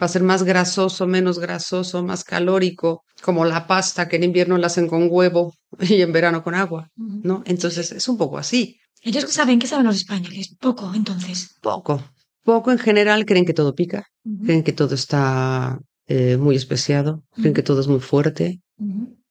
Va 0.00 0.06
a 0.06 0.08
ser 0.08 0.22
más 0.22 0.42
grasoso, 0.42 1.06
menos 1.06 1.38
grasoso, 1.38 2.02
más 2.02 2.22
calórico, 2.22 3.04
como 3.22 3.44
la 3.44 3.66
pasta 3.66 4.08
que 4.08 4.16
en 4.16 4.24
invierno 4.24 4.58
la 4.58 4.66
hacen 4.66 4.88
con 4.88 5.08
huevo 5.10 5.54
y 5.80 6.02
en 6.02 6.12
verano 6.12 6.42
con 6.42 6.54
agua, 6.54 6.90
¿no? 6.96 7.42
Entonces 7.46 7.92
es 7.92 8.08
un 8.08 8.18
poco 8.18 8.36
así. 8.36 8.78
Ellos 9.02 9.24
qué 9.24 9.32
saben, 9.32 9.58
¿qué 9.58 9.66
saben 9.66 9.86
los 9.86 9.96
españoles? 9.96 10.54
Poco, 10.60 10.92
entonces. 10.94 11.56
Poco. 11.62 12.02
Poco 12.42 12.72
en 12.72 12.78
general 12.78 13.24
creen 13.24 13.44
que 13.44 13.54
todo 13.54 13.74
pica, 13.74 14.06
creen 14.44 14.62
que 14.62 14.72
todo 14.72 14.94
está 14.94 15.80
eh, 16.06 16.36
muy 16.36 16.56
especiado, 16.56 17.24
creen 17.34 17.54
que 17.54 17.62
todo 17.62 17.80
es 17.80 17.88
muy 17.88 18.00
fuerte 18.00 18.60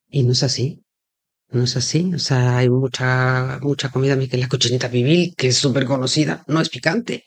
y 0.10 0.24
no 0.24 0.32
es 0.32 0.44
así. 0.44 0.82
No 1.52 1.64
es 1.64 1.76
así. 1.78 2.12
O 2.14 2.20
sea, 2.20 2.58
hay 2.58 2.70
mucha, 2.70 3.60
mucha 3.62 3.90
comida 3.90 4.16
mexicana. 4.16 4.42
La 4.44 4.50
cochinita 4.50 4.90
pibil, 4.90 5.34
que 5.38 5.48
es 5.50 5.58
súper 5.58 5.86
conocida, 5.86 6.44
no 6.48 6.60
es 6.60 6.70
picante. 6.70 7.24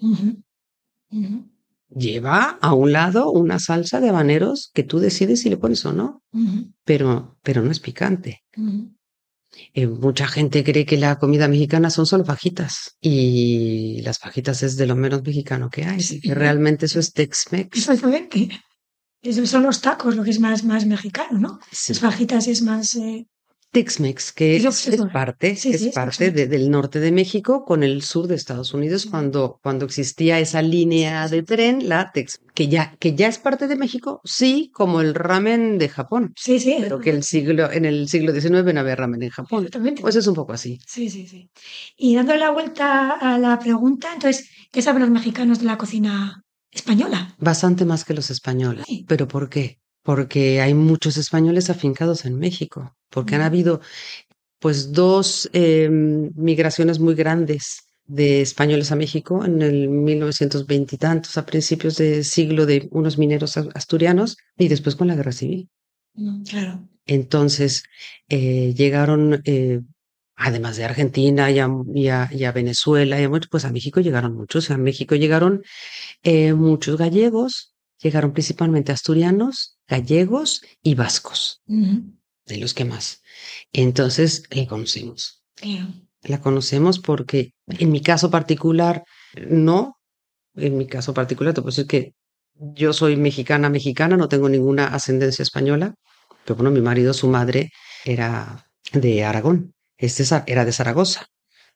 Lleva 1.91 2.59
a 2.61 2.75
un 2.75 2.93
lado 2.93 3.31
una 3.31 3.59
salsa 3.59 4.01
de 4.01 4.11
habaneros 4.11 4.71
que 4.75 4.83
tú 4.83 4.99
decides 4.99 5.41
si 5.41 5.49
le 5.49 5.57
pones 5.57 5.85
o 5.87 5.93
no, 5.93 6.23
pero, 6.85 7.39
pero 7.43 7.63
no 7.63 7.71
es 7.71 7.81
picante. 7.81 8.43
Eh, 9.73 9.87
mucha 9.87 10.29
gente 10.29 10.63
cree 10.63 10.85
que 10.85 10.99
la 10.99 11.19
comida 11.19 11.49
mexicana 11.49 11.89
son 11.89 12.05
solo 12.05 12.25
fajitas 12.25 12.97
y 13.01 14.03
las 14.03 14.19
fajitas 14.19 14.63
es 14.63 14.77
de 14.77 14.87
lo 14.87 14.97
menos 14.97 15.23
mexicano 15.23 15.71
que 15.71 15.85
hay. 15.85 16.01
Sí. 16.03 16.21
que 16.21 16.35
realmente 16.35 16.85
eso 16.87 17.01
es 17.01 17.13
Tex-Mex. 17.15 17.79
Exactamente. 17.79 18.51
Son 19.45 19.63
los 19.63 19.81
tacos, 19.81 20.15
lo 20.15 20.23
que 20.23 20.31
es 20.31 20.41
más, 20.41 20.65
más 20.65 20.85
mexicano, 20.85 21.39
¿no? 21.39 21.59
Sí. 21.73 21.93
Las 21.95 22.01
fajitas 22.01 22.47
es 22.49 22.61
más. 22.61 22.95
eh, 22.97 23.27
Tex-Mex, 23.71 24.33
que 24.33 24.57
es, 24.57 24.65
parte, 25.13 25.55
sí, 25.57 25.71
es 25.71 25.81
sí, 25.83 25.91
parte 25.95 26.31
de- 26.31 26.47
del 26.47 26.71
norte 26.71 27.01
de 27.01 27.13
México 27.13 27.65
con 27.65 27.83
el 27.83 28.03
sur 28.03 28.27
de 28.27 28.35
Estados 28.35 28.73
Unidos 28.73 29.07
cuando, 29.07 29.59
cuando 29.63 29.85
existía 29.85 30.41
esa 30.41 30.63
línea 30.63 31.29
de 31.29 31.43
tren, 31.43 31.87
la 31.89 32.11
Tex, 32.11 32.41
que 32.55 32.69
ya, 32.69 32.97
que 32.99 33.15
ya 33.15 33.29
es 33.29 33.39
parte 33.39 33.69
de 33.69 33.77
México, 33.77 34.21
sí, 34.25 34.71
como 34.73 35.01
el 35.03 35.15
ramen 35.15 35.77
de 35.79 35.89
Japón, 35.91 36.33
Sí, 36.37 36.59
sí. 36.59 36.77
pero 36.81 36.99
que 36.99 37.11
el 37.11 37.23
siglo, 37.23 37.71
en 37.71 37.85
el 37.85 38.09
siglo 38.09 38.33
XIX 38.33 38.73
no 38.73 38.81
había 38.81 38.97
ramen 38.97 39.23
en 39.23 39.31
Japón. 39.31 39.65
Exactamente. 39.65 40.01
Pues 40.01 40.17
es 40.17 40.27
un 40.27 40.35
poco 40.35 40.55
así. 40.55 40.79
Sí, 40.87 41.11
sí, 41.11 41.27
sí. 41.29 41.51
Y 41.97 42.15
dándole 42.15 42.39
la 42.41 42.51
vuelta 42.51 43.13
a 43.13 43.39
la 43.39 43.59
pregunta, 43.59 44.09
entonces, 44.15 44.49
¿qué 44.73 44.81
saben 44.81 45.03
los 45.03 45.11
mexicanos 45.11 45.59
de 45.61 45.67
la 45.67 45.77
cocina 45.77 46.43
española? 46.71 47.35
Bastante 47.39 47.85
más 47.85 48.05
que 48.05 48.15
los 48.15 48.31
españoles. 48.31 48.85
Sí. 48.89 49.05
¿Pero 49.07 49.29
por 49.29 49.49
qué? 49.51 49.79
Porque 50.09 50.61
hay 50.65 50.73
muchos 50.75 51.15
españoles 51.25 51.69
afincados 51.69 52.25
en 52.25 52.35
México, 52.39 52.79
porque 53.11 53.35
han 53.35 53.43
Ujú. 53.43 53.49
habido 53.51 53.81
pues 54.59 54.93
dos 54.93 55.51
eh, 55.53 55.89
migraciones 56.51 56.99
muy 56.99 57.15
grandes 57.23 57.63
de 58.07 58.41
españoles 58.41 58.91
a 58.91 58.97
México 58.97 59.45
en 59.45 59.61
el 59.63 59.89
1920 59.89 60.97
y 60.97 60.99
tantos, 60.99 61.37
a 61.37 61.45
principios 61.45 61.97
de 61.97 62.25
siglo 62.25 62.65
de 62.65 62.89
unos 62.91 63.19
mineros 63.19 63.57
asturianos 63.81 64.37
y 64.57 64.69
después 64.69 64.97
con 64.97 65.09
la 65.09 65.17
guerra 65.19 65.33
civil. 65.33 65.69
Mm, 66.15 66.43
Claro. 66.51 66.89
Entonces 67.07 67.83
eh, 68.29 68.75
llegaron, 68.75 69.43
eh, 69.45 69.81
además 70.37 70.77
de 70.79 70.85
Argentina 70.85 71.51
y 71.51 71.59
a, 71.59 71.69
y 71.95 72.09
a- 72.09 72.31
y 72.33 72.45
a 72.45 72.53
Venezuela, 72.53 73.21
y 73.21 73.25
a 73.25 73.29
muchos, 73.29 73.49
pues 73.51 73.65
a 73.67 73.73
México 73.73 74.01
llegaron 74.01 74.35
muchos. 74.35 74.71
A 74.71 74.79
México 74.79 75.15
llegaron 75.17 75.63
eh, 76.25 76.55
muchos 76.55 76.97
gallegos, 76.99 77.75
llegaron 78.03 78.33
principalmente 78.33 78.93
asturianos, 78.93 79.78
gallegos 79.89 80.63
y 80.83 80.95
vascos, 80.95 81.63
de 82.47 82.57
los 82.59 82.75
que 82.75 82.85
más. 82.85 83.23
Entonces 83.73 84.45
la 84.51 84.67
conocemos. 84.67 85.43
La 86.23 86.41
conocemos 86.41 86.99
porque 86.99 87.53
en 87.67 87.91
mi 87.91 88.01
caso 88.01 88.31
particular, 88.31 89.05
no. 89.49 89.97
En 90.55 90.77
mi 90.77 90.87
caso 90.87 91.15
particular, 91.15 91.55
te 91.55 91.61
puedo 91.63 91.71
decir 91.71 91.87
que 91.87 92.15
yo 92.55 92.93
soy 92.93 93.17
mexicana, 93.17 93.69
mexicana, 93.71 94.17
no 94.17 94.29
tengo 94.29 94.49
ninguna 94.49 94.89
ascendencia 94.89 95.43
española. 95.43 95.95
Pero 96.45 96.57
bueno, 96.57 96.71
mi 96.71 96.81
marido, 96.81 97.13
su 97.15 97.29
madre 97.29 97.71
era 98.05 98.67
de 98.93 99.23
Aragón, 99.25 99.75
es 99.97 100.17
de 100.19 100.25
Za- 100.25 100.45
era 100.47 100.65
de 100.65 100.73
Zaragoza 100.73 101.27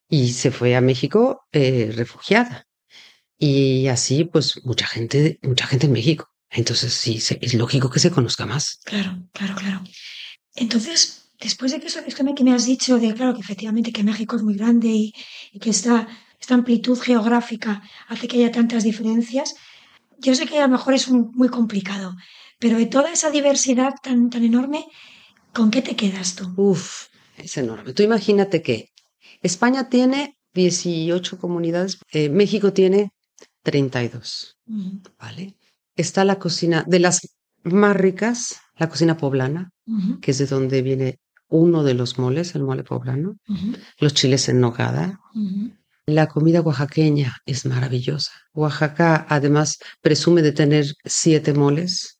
y 0.08 0.32
se 0.32 0.50
fue 0.50 0.74
a 0.74 0.80
México 0.80 1.42
eh, 1.52 1.92
refugiada. 1.94 2.64
Y 3.38 3.86
así, 3.88 4.24
pues, 4.24 4.64
mucha 4.64 4.86
gente, 4.86 5.38
mucha 5.42 5.66
gente 5.66 5.86
en 5.86 5.92
México. 5.92 6.28
Entonces, 6.52 6.92
sí, 6.94 7.20
se- 7.20 7.38
es 7.40 7.54
lógico 7.54 7.88
que 7.90 7.98
se 8.00 8.10
conozca 8.10 8.46
más. 8.46 8.80
Claro, 8.84 9.22
claro, 9.32 9.54
claro. 9.56 9.82
Entonces, 10.54 11.30
después 11.40 11.72
de 11.72 11.80
que 11.80 11.86
eso 11.86 12.00
que 12.36 12.44
me 12.44 12.52
has 12.52 12.66
dicho 12.66 12.98
de, 12.98 13.14
claro, 13.14 13.34
que 13.34 13.40
efectivamente 13.40 13.92
que 13.92 14.04
México 14.04 14.36
es 14.36 14.42
muy 14.42 14.54
grande 14.54 14.88
y, 14.88 15.14
y 15.52 15.58
que 15.58 15.70
esta, 15.70 16.06
esta 16.40 16.54
amplitud 16.54 16.98
geográfica 16.98 17.82
hace 18.08 18.28
que 18.28 18.36
haya 18.38 18.52
tantas 18.52 18.84
diferencias, 18.84 19.54
yo 20.18 20.34
sé 20.34 20.46
que 20.46 20.58
a 20.58 20.66
lo 20.66 20.68
mejor 20.68 20.94
es 20.94 21.08
un- 21.08 21.30
muy 21.34 21.48
complicado, 21.48 22.14
pero 22.58 22.76
de 22.78 22.86
toda 22.86 23.10
esa 23.12 23.30
diversidad 23.30 23.94
tan, 24.02 24.28
tan 24.30 24.44
enorme, 24.44 24.84
¿con 25.54 25.70
qué 25.70 25.80
te 25.82 25.96
quedas 25.96 26.34
tú? 26.36 26.52
Uf, 26.56 27.06
es 27.38 27.56
enorme. 27.56 27.92
Tú 27.94 28.02
imagínate 28.02 28.62
que 28.62 28.90
España 29.40 29.88
tiene 29.88 30.36
18 30.54 31.38
comunidades, 31.38 31.98
eh, 32.12 32.28
México 32.28 32.72
tiene 32.72 33.10
32, 33.62 34.58
Ujú, 34.66 35.00
¿vale? 35.18 35.54
Está 35.96 36.24
la 36.24 36.38
cocina 36.38 36.84
de 36.86 36.98
las 36.98 37.28
más 37.64 37.96
ricas, 37.96 38.56
la 38.76 38.88
cocina 38.88 39.16
poblana, 39.16 39.70
que 40.20 40.30
es 40.30 40.38
de 40.38 40.46
donde 40.46 40.82
viene 40.82 41.18
uno 41.48 41.84
de 41.84 41.94
los 41.94 42.18
moles, 42.18 42.54
el 42.54 42.62
mole 42.62 42.82
poblano, 42.82 43.36
los 43.98 44.14
chiles 44.14 44.48
en 44.48 44.60
nogada. 44.60 45.20
La 46.06 46.26
comida 46.26 46.62
oaxaqueña 46.62 47.36
es 47.46 47.64
maravillosa. 47.66 48.32
Oaxaca 48.54 49.26
además 49.28 49.78
presume 50.00 50.42
de 50.42 50.52
tener 50.52 50.86
siete 51.04 51.52
moles, 51.54 52.18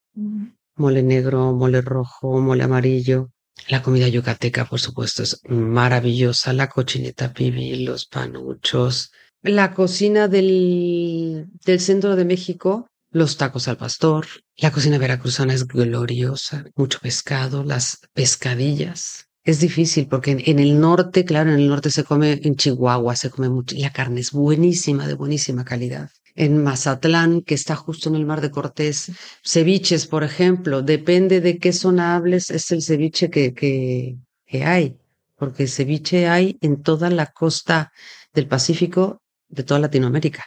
mole 0.77 1.03
negro, 1.03 1.53
mole 1.53 1.81
rojo, 1.81 2.41
mole 2.41 2.63
amarillo. 2.63 3.31
La 3.69 3.83
comida 3.83 4.09
yucateca, 4.09 4.67
por 4.67 4.81
supuesto, 4.81 5.23
es 5.23 5.41
maravillosa. 5.49 6.53
La 6.53 6.69
cochinita 6.69 7.33
pibil, 7.33 7.85
los 7.85 8.07
panuchos. 8.07 9.13
La 9.43 9.75
cocina 9.75 10.29
del, 10.29 11.49
del 11.65 11.81
centro 11.81 12.15
de 12.15 12.25
México, 12.25 12.89
los 13.13 13.37
tacos 13.37 13.69
al 13.69 13.77
pastor. 13.77 14.27
La 14.57 14.71
cocina 14.71 14.99
veracruzana 14.99 15.55
es 15.55 15.67
gloriosa. 15.67 16.65
Mucho 16.75 16.99
pescado, 17.01 17.63
las 17.63 17.99
pescadillas. 18.13 19.29
Es 19.45 19.61
difícil 19.61 20.07
porque 20.07 20.43
en, 20.45 20.59
el 20.59 20.81
norte, 20.81 21.25
claro, 21.25 21.51
en 21.51 21.59
el 21.59 21.69
norte 21.69 21.91
se 21.91 22.05
come, 22.05 22.41
en 22.43 22.57
Chihuahua 22.57 23.17
se 23.17 23.31
come 23.31 23.49
mucho. 23.49 23.77
La 23.79 23.93
carne 23.93 24.21
es 24.21 24.31
buenísima, 24.33 25.07
de 25.07 25.15
buenísima 25.15 25.65
calidad. 25.65 26.11
En 26.35 26.63
Mazatlán, 26.63 27.43
que 27.43 27.55
está 27.55 27.77
justo 27.77 28.09
en 28.09 28.15
el 28.15 28.25
Mar 28.25 28.41
de 28.41 28.51
Cortés, 28.51 29.11
ceviches, 29.45 30.07
por 30.07 30.25
ejemplo, 30.25 30.81
depende 30.81 31.41
de 31.41 31.59
qué 31.59 31.73
zona 31.73 32.15
hables, 32.15 32.51
es 32.51 32.71
el 32.71 32.83
ceviche 32.83 33.29
que, 33.31 33.53
que 33.53 34.65
hay, 34.65 34.97
porque 35.37 35.67
ceviche 35.67 36.29
hay 36.29 36.57
en 36.61 36.83
toda 36.83 37.11
la 37.11 37.27
costa 37.27 37.93
del 38.33 38.47
Pacífico 38.47 39.21
de 39.49 39.65
toda 39.65 39.81
Latinoamérica. 39.81 40.47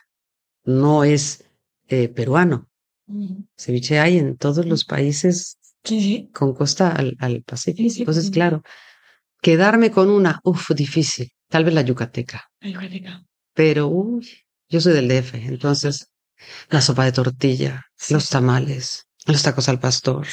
No 0.63 1.03
es 1.03 1.43
eh, 1.88 2.10
peruano. 2.10 2.68
Ujú. 3.08 3.46
Ceviche 3.58 4.00
hay 4.00 4.18
en 4.18 4.38
todos 4.38 4.65
los 4.65 4.86
países 4.86 5.58
Sí, 5.84 6.01
sí. 6.01 6.30
con 6.34 6.54
costa 6.56 6.89
al, 6.92 7.15
al 7.20 7.44
Pacífico. 7.44 7.89
Sí, 7.92 8.00
Entonces, 8.01 8.32
claro, 8.32 8.63
quedarme 9.42 9.92
con 9.92 10.10
una, 10.10 10.39
uff, 10.44 10.72
difícil. 10.72 11.30
Tal 11.50 11.63
vez 11.63 11.74
la 11.74 11.82
yucateca, 11.82 12.46
La 12.62 12.70
yucateca. 12.70 13.24
pero 13.54 13.88
uy, 13.88 14.27
yo 14.68 14.82
soy 14.82 14.94
del 14.94 15.08
DF, 15.08 15.36
entonces 15.46 16.10
la 16.70 16.82
sopa 16.82 17.06
de 17.06 17.12
tortilla, 17.12 17.86
los 18.10 18.30
tamales, 18.30 19.06
los 19.27 19.44
tacos 19.44 19.70
al 19.70 19.80
pastor, 19.80 20.25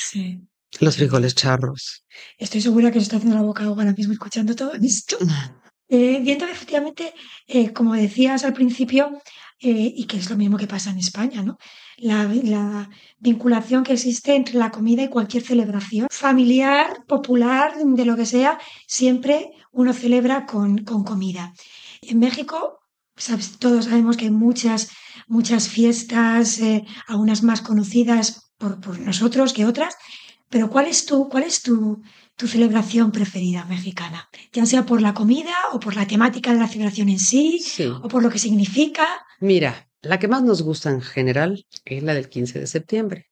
los 0.80 0.96
frijoles 0.96 1.34
charros. 1.34 2.04
Estoy 2.38 2.62
segura 2.62 2.90
que 2.90 2.98
se 2.98 3.04
está 3.04 3.16
haciendo 3.16 3.36
la 3.36 3.42
boca 3.42 3.64
ahora 3.64 3.92
mismo 3.92 4.14
escuchando 4.14 4.54
todo 4.56 4.72
esto. 4.74 5.18
Eh, 5.94 6.20
viendo 6.22 6.46
efectivamente, 6.46 7.12
eh, 7.46 7.70
como 7.74 7.92
decías 7.92 8.44
al 8.44 8.54
principio, 8.54 9.20
eh, 9.62 9.92
y 9.96 10.04
que 10.04 10.16
es 10.16 10.28
lo 10.28 10.36
mismo 10.36 10.56
que 10.58 10.66
pasa 10.66 10.90
en 10.90 10.98
España, 10.98 11.42
¿no? 11.42 11.56
La, 11.98 12.24
la 12.24 12.90
vinculación 13.18 13.84
que 13.84 13.92
existe 13.92 14.34
entre 14.34 14.54
la 14.58 14.70
comida 14.70 15.02
y 15.02 15.08
cualquier 15.08 15.42
celebración 15.44 16.08
familiar, 16.10 17.04
popular, 17.06 17.74
de 17.78 18.04
lo 18.04 18.16
que 18.16 18.26
sea, 18.26 18.58
siempre 18.86 19.50
uno 19.70 19.92
celebra 19.92 20.46
con, 20.46 20.78
con 20.84 21.04
comida. 21.04 21.52
En 22.02 22.18
México, 22.18 22.80
sabes, 23.16 23.58
todos 23.58 23.84
sabemos 23.84 24.16
que 24.16 24.24
hay 24.24 24.30
muchas, 24.32 24.90
muchas 25.28 25.68
fiestas, 25.68 26.58
eh, 26.58 26.84
algunas 27.06 27.42
más 27.44 27.60
conocidas 27.60 28.50
por, 28.58 28.80
por 28.80 28.98
nosotros 28.98 29.52
que 29.52 29.64
otras, 29.66 29.94
pero 30.50 30.68
¿cuál 30.70 30.86
es 30.86 31.06
tu, 31.06 31.28
cuál 31.28 31.44
es 31.44 31.62
tu, 31.62 32.02
tu 32.36 32.46
celebración 32.48 33.12
preferida 33.12 33.64
mexicana? 33.66 34.28
Ya 34.52 34.66
sea 34.66 34.84
por 34.84 35.00
la 35.00 35.14
comida 35.14 35.54
o 35.72 35.78
por 35.80 35.94
la 35.94 36.06
temática 36.06 36.52
de 36.52 36.58
la 36.58 36.68
celebración 36.68 37.08
en 37.08 37.18
sí, 37.20 37.60
Sí. 37.64 37.84
o 37.86 38.08
por 38.08 38.22
lo 38.22 38.28
que 38.30 38.38
significa. 38.38 39.06
Mira, 39.42 39.90
la 40.02 40.20
que 40.20 40.28
más 40.28 40.44
nos 40.44 40.62
gusta 40.62 40.88
en 40.90 41.00
general 41.00 41.66
es 41.84 42.02
la 42.04 42.14
del 42.14 42.28
15 42.28 42.60
de 42.60 42.66
septiembre. 42.68 43.26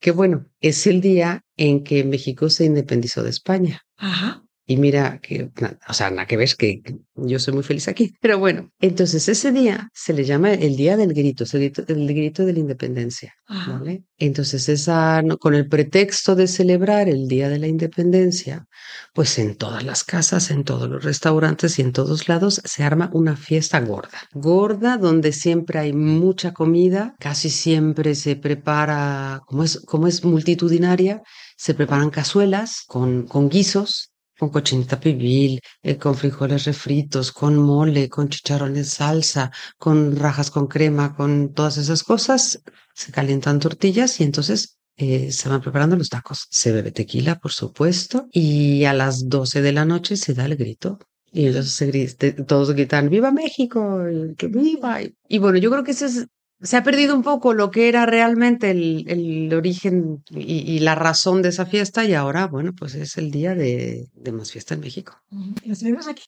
Que 0.00 0.10
bueno, 0.10 0.46
es 0.60 0.88
el 0.88 1.00
día 1.00 1.42
en 1.56 1.84
que 1.84 2.02
México 2.02 2.50
se 2.50 2.64
independizó 2.64 3.22
de 3.22 3.30
España. 3.30 3.82
Ajá. 3.96 4.44
Y 4.68 4.78
mira 4.78 5.20
que, 5.20 5.50
o 5.88 5.92
sea, 5.92 6.10
nada 6.10 6.26
que 6.26 6.36
ves 6.36 6.56
que 6.56 6.82
yo 7.14 7.38
soy 7.38 7.54
muy 7.54 7.62
feliz 7.62 7.86
aquí. 7.86 8.14
Pero 8.20 8.38
bueno, 8.38 8.72
entonces 8.80 9.28
ese 9.28 9.52
día 9.52 9.88
se 9.94 10.12
le 10.12 10.24
llama 10.24 10.54
el 10.54 10.76
Día 10.76 10.96
del 10.96 11.14
Grito, 11.14 11.44
el 11.44 11.60
grito, 11.60 11.84
el 11.86 12.06
grito 12.08 12.44
de 12.44 12.52
la 12.52 12.58
Independencia. 12.58 13.34
¿vale? 13.48 14.02
Entonces, 14.18 14.68
esa, 14.68 15.22
con 15.38 15.54
el 15.54 15.68
pretexto 15.68 16.34
de 16.34 16.48
celebrar 16.48 17.08
el 17.08 17.28
Día 17.28 17.48
de 17.48 17.60
la 17.60 17.68
Independencia, 17.68 18.66
pues 19.14 19.38
en 19.38 19.54
todas 19.56 19.84
las 19.84 20.02
casas, 20.02 20.50
en 20.50 20.64
todos 20.64 20.90
los 20.90 21.04
restaurantes 21.04 21.78
y 21.78 21.82
en 21.82 21.92
todos 21.92 22.28
lados 22.28 22.60
se 22.64 22.82
arma 22.82 23.08
una 23.12 23.36
fiesta 23.36 23.78
gorda. 23.80 24.18
Gorda 24.32 24.96
donde 24.96 25.32
siempre 25.32 25.78
hay 25.78 25.92
mucha 25.92 26.52
comida, 26.52 27.14
casi 27.20 27.50
siempre 27.50 28.16
se 28.16 28.34
prepara, 28.34 29.42
como 29.46 29.62
es, 29.62 29.80
como 29.86 30.08
es 30.08 30.24
multitudinaria, 30.24 31.22
se 31.56 31.74
preparan 31.74 32.10
cazuelas 32.10 32.82
con, 32.86 33.26
con 33.26 33.48
guisos 33.48 34.10
con 34.38 34.50
cochinita 34.50 35.00
pibil, 35.00 35.60
eh, 35.82 35.96
con 35.96 36.14
frijoles 36.14 36.64
refritos, 36.64 37.32
con 37.32 37.56
mole, 37.56 38.08
con 38.08 38.28
chicharrones 38.28 38.90
salsa, 38.90 39.50
con 39.78 40.16
rajas 40.16 40.50
con 40.50 40.66
crema, 40.66 41.14
con 41.14 41.52
todas 41.52 41.76
esas 41.78 42.02
cosas. 42.02 42.62
Se 42.94 43.12
calientan 43.12 43.60
tortillas 43.60 44.20
y 44.20 44.24
entonces 44.24 44.78
eh, 44.96 45.30
se 45.32 45.48
van 45.48 45.60
preparando 45.60 45.96
los 45.96 46.08
tacos. 46.08 46.46
Se 46.50 46.72
bebe 46.72 46.92
tequila, 46.92 47.38
por 47.38 47.52
supuesto, 47.52 48.28
y 48.32 48.84
a 48.84 48.92
las 48.92 49.28
12 49.28 49.62
de 49.62 49.72
la 49.72 49.84
noche 49.84 50.16
se 50.16 50.34
da 50.34 50.46
el 50.46 50.56
grito. 50.56 50.98
Y 51.32 51.46
entonces 51.46 51.72
se 51.72 52.32
todos 52.44 52.72
gritan, 52.72 53.10
¡Viva 53.10 53.30
México! 53.30 54.00
¡Que 54.38 54.46
viva! 54.46 55.00
Y 55.28 55.38
bueno, 55.38 55.58
yo 55.58 55.70
creo 55.70 55.84
que 55.84 55.90
ese 55.90 56.06
es 56.06 56.26
se 56.60 56.76
ha 56.76 56.82
perdido 56.82 57.14
un 57.14 57.22
poco 57.22 57.54
lo 57.54 57.70
que 57.70 57.88
era 57.88 58.06
realmente 58.06 58.70
el, 58.70 59.04
el 59.08 59.52
origen 59.54 60.22
y, 60.30 60.78
la 60.80 60.94
razón 60.94 61.42
de 61.42 61.50
esa 61.50 61.66
fiesta 61.66 62.04
y 62.04 62.14
ahora, 62.14 62.46
bueno, 62.46 62.72
pues 62.72 62.94
es 62.94 63.18
el 63.18 63.30
día 63.30 63.54
de, 63.54 64.08
de 64.14 64.32
más 64.32 64.52
fiesta 64.52 64.74
en 64.74 64.80
México. 64.80 65.20
¿Y 65.62 65.68
los 65.68 65.82
vemos 65.82 66.08
aquí? 66.08 66.24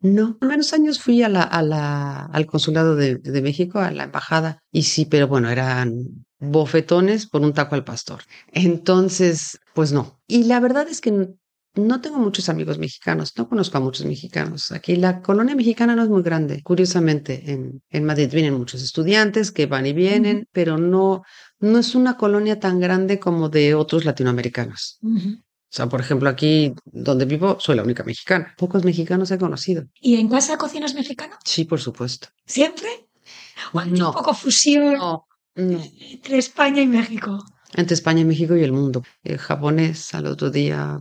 No, 0.00 0.36
menos 0.40 0.72
años 0.72 1.00
fui 1.00 1.22
a 1.22 1.28
la, 1.28 1.42
a 1.42 1.62
la, 1.62 2.26
al 2.26 2.46
consulado 2.46 2.96
de, 2.96 3.16
de 3.16 3.42
México, 3.42 3.78
a 3.78 3.90
la 3.90 4.04
embajada, 4.04 4.58
y 4.70 4.82
sí, 4.82 5.06
pero 5.06 5.28
bueno, 5.28 5.50
eran 5.50 6.24
bofetones 6.40 7.26
por 7.26 7.42
un 7.42 7.52
taco 7.52 7.74
al 7.74 7.84
pastor. 7.84 8.22
Entonces, 8.52 9.60
pues 9.74 9.92
no. 9.92 10.20
Y 10.26 10.44
la 10.44 10.60
verdad 10.60 10.88
es 10.88 11.00
que 11.00 11.28
no 11.74 12.00
tengo 12.00 12.18
muchos 12.18 12.48
amigos 12.48 12.78
mexicanos, 12.78 13.32
no 13.36 13.48
conozco 13.48 13.78
a 13.78 13.80
muchos 13.80 14.04
mexicanos. 14.06 14.72
Aquí 14.72 14.96
la 14.96 15.20
colonia 15.22 15.54
mexicana 15.54 15.94
no 15.94 16.02
es 16.02 16.08
muy 16.08 16.22
grande. 16.22 16.62
Curiosamente, 16.62 17.52
en, 17.52 17.82
en 17.88 18.04
Madrid 18.04 18.30
vienen 18.32 18.54
muchos 18.54 18.82
estudiantes 18.82 19.52
que 19.52 19.66
van 19.66 19.86
y 19.86 19.92
vienen, 19.92 20.48
pero 20.52 20.78
no, 20.78 21.22
no 21.60 21.78
es 21.78 21.94
una 21.94 22.16
colonia 22.16 22.58
tan 22.58 22.80
grande 22.80 23.20
como 23.20 23.48
de 23.48 23.74
otros 23.74 24.04
latinoamericanos. 24.04 24.98
O 25.02 25.72
sea, 25.72 25.88
por 25.88 26.00
ejemplo, 26.00 26.28
aquí 26.28 26.74
donde 26.84 27.24
vivo 27.24 27.56
soy 27.60 27.76
la 27.76 27.84
única 27.84 28.02
mexicana. 28.02 28.54
Pocos 28.58 28.84
mexicanos 28.84 29.30
he 29.30 29.38
conocido. 29.38 29.84
¿Y 30.00 30.16
en 30.16 30.28
casa 30.28 30.58
cocinas 30.58 30.94
mexicano? 30.94 31.36
Sí, 31.44 31.64
por 31.64 31.80
supuesto. 31.80 32.28
¿Siempre? 32.44 33.08
¿O 33.72 33.84
no. 33.84 34.08
un 34.08 34.14
poco 34.14 34.34
fusión 34.34 34.96
entre 35.54 36.38
España 36.38 36.82
y 36.82 36.88
México? 36.88 37.38
Entre 37.74 37.94
España 37.94 38.24
México 38.24 38.56
y 38.56 38.64
el 38.64 38.72
mundo. 38.72 39.02
El 39.22 39.38
japonés 39.38 40.14
al 40.14 40.26
otro 40.26 40.50
día 40.50 41.00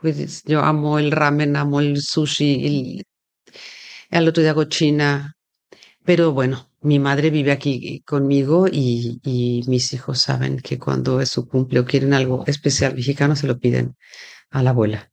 pues 0.00 0.42
yo 0.44 0.60
amo 0.60 0.98
el 0.98 1.12
ramen, 1.12 1.56
amo 1.56 1.80
el 1.80 2.00
sushi, 2.00 3.02
el, 4.10 4.28
otro 4.28 4.42
día 4.42 4.52
hago 4.52 4.64
china. 4.64 5.36
Pero 6.04 6.32
bueno, 6.32 6.70
mi 6.80 6.98
madre 6.98 7.30
vive 7.30 7.52
aquí 7.52 8.00
conmigo 8.06 8.66
y, 8.66 9.20
y, 9.22 9.62
mis 9.68 9.92
hijos 9.92 10.20
saben 10.20 10.58
que 10.58 10.78
cuando 10.78 11.20
es 11.20 11.28
su 11.28 11.46
cumple 11.46 11.80
o 11.80 11.84
quieren 11.84 12.14
algo 12.14 12.44
especial 12.46 12.94
mexicano 12.94 13.36
se 13.36 13.46
lo 13.46 13.58
piden 13.58 13.96
a 14.50 14.62
la 14.62 14.70
abuela. 14.70 15.12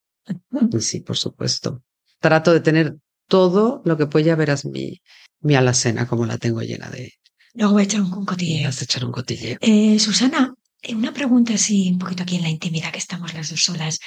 Y 0.72 0.82
sí, 0.82 1.02
por 1.02 1.18
supuesto. 1.18 1.84
Trato 2.20 2.54
de 2.54 2.62
tener 2.62 2.98
todo 3.28 3.82
lo 3.86 3.98
que 3.98 4.08
pueda 4.08 4.36
verás 4.36 4.66
mi, 4.66 5.02
mi 5.42 5.56
alacena 5.56 6.08
como 6.08 6.26
la 6.26 6.38
tengo 6.38 6.62
llena 6.62 6.90
de... 6.90 7.14
Luego 7.54 7.74
voy 7.74 7.82
a 7.82 7.86
echar 7.86 8.02
un, 8.02 8.26
cotilleo. 8.26 8.66
Vas 8.66 8.82
a 8.82 8.84
echar 8.86 9.06
un 9.06 9.12
cotilleo. 9.12 9.58
Eh, 9.62 10.00
Susana, 10.00 10.54
una 10.96 11.14
pregunta 11.14 11.54
así, 11.54 11.90
un 11.92 12.00
poquito 12.00 12.24
aquí 12.24 12.36
en 12.38 12.44
la 12.44 12.50
intimidad 12.50 12.92
que 12.92 13.00
estamos 13.00 13.34
las 13.34 13.50
dos 13.50 13.64
solas. 13.64 14.00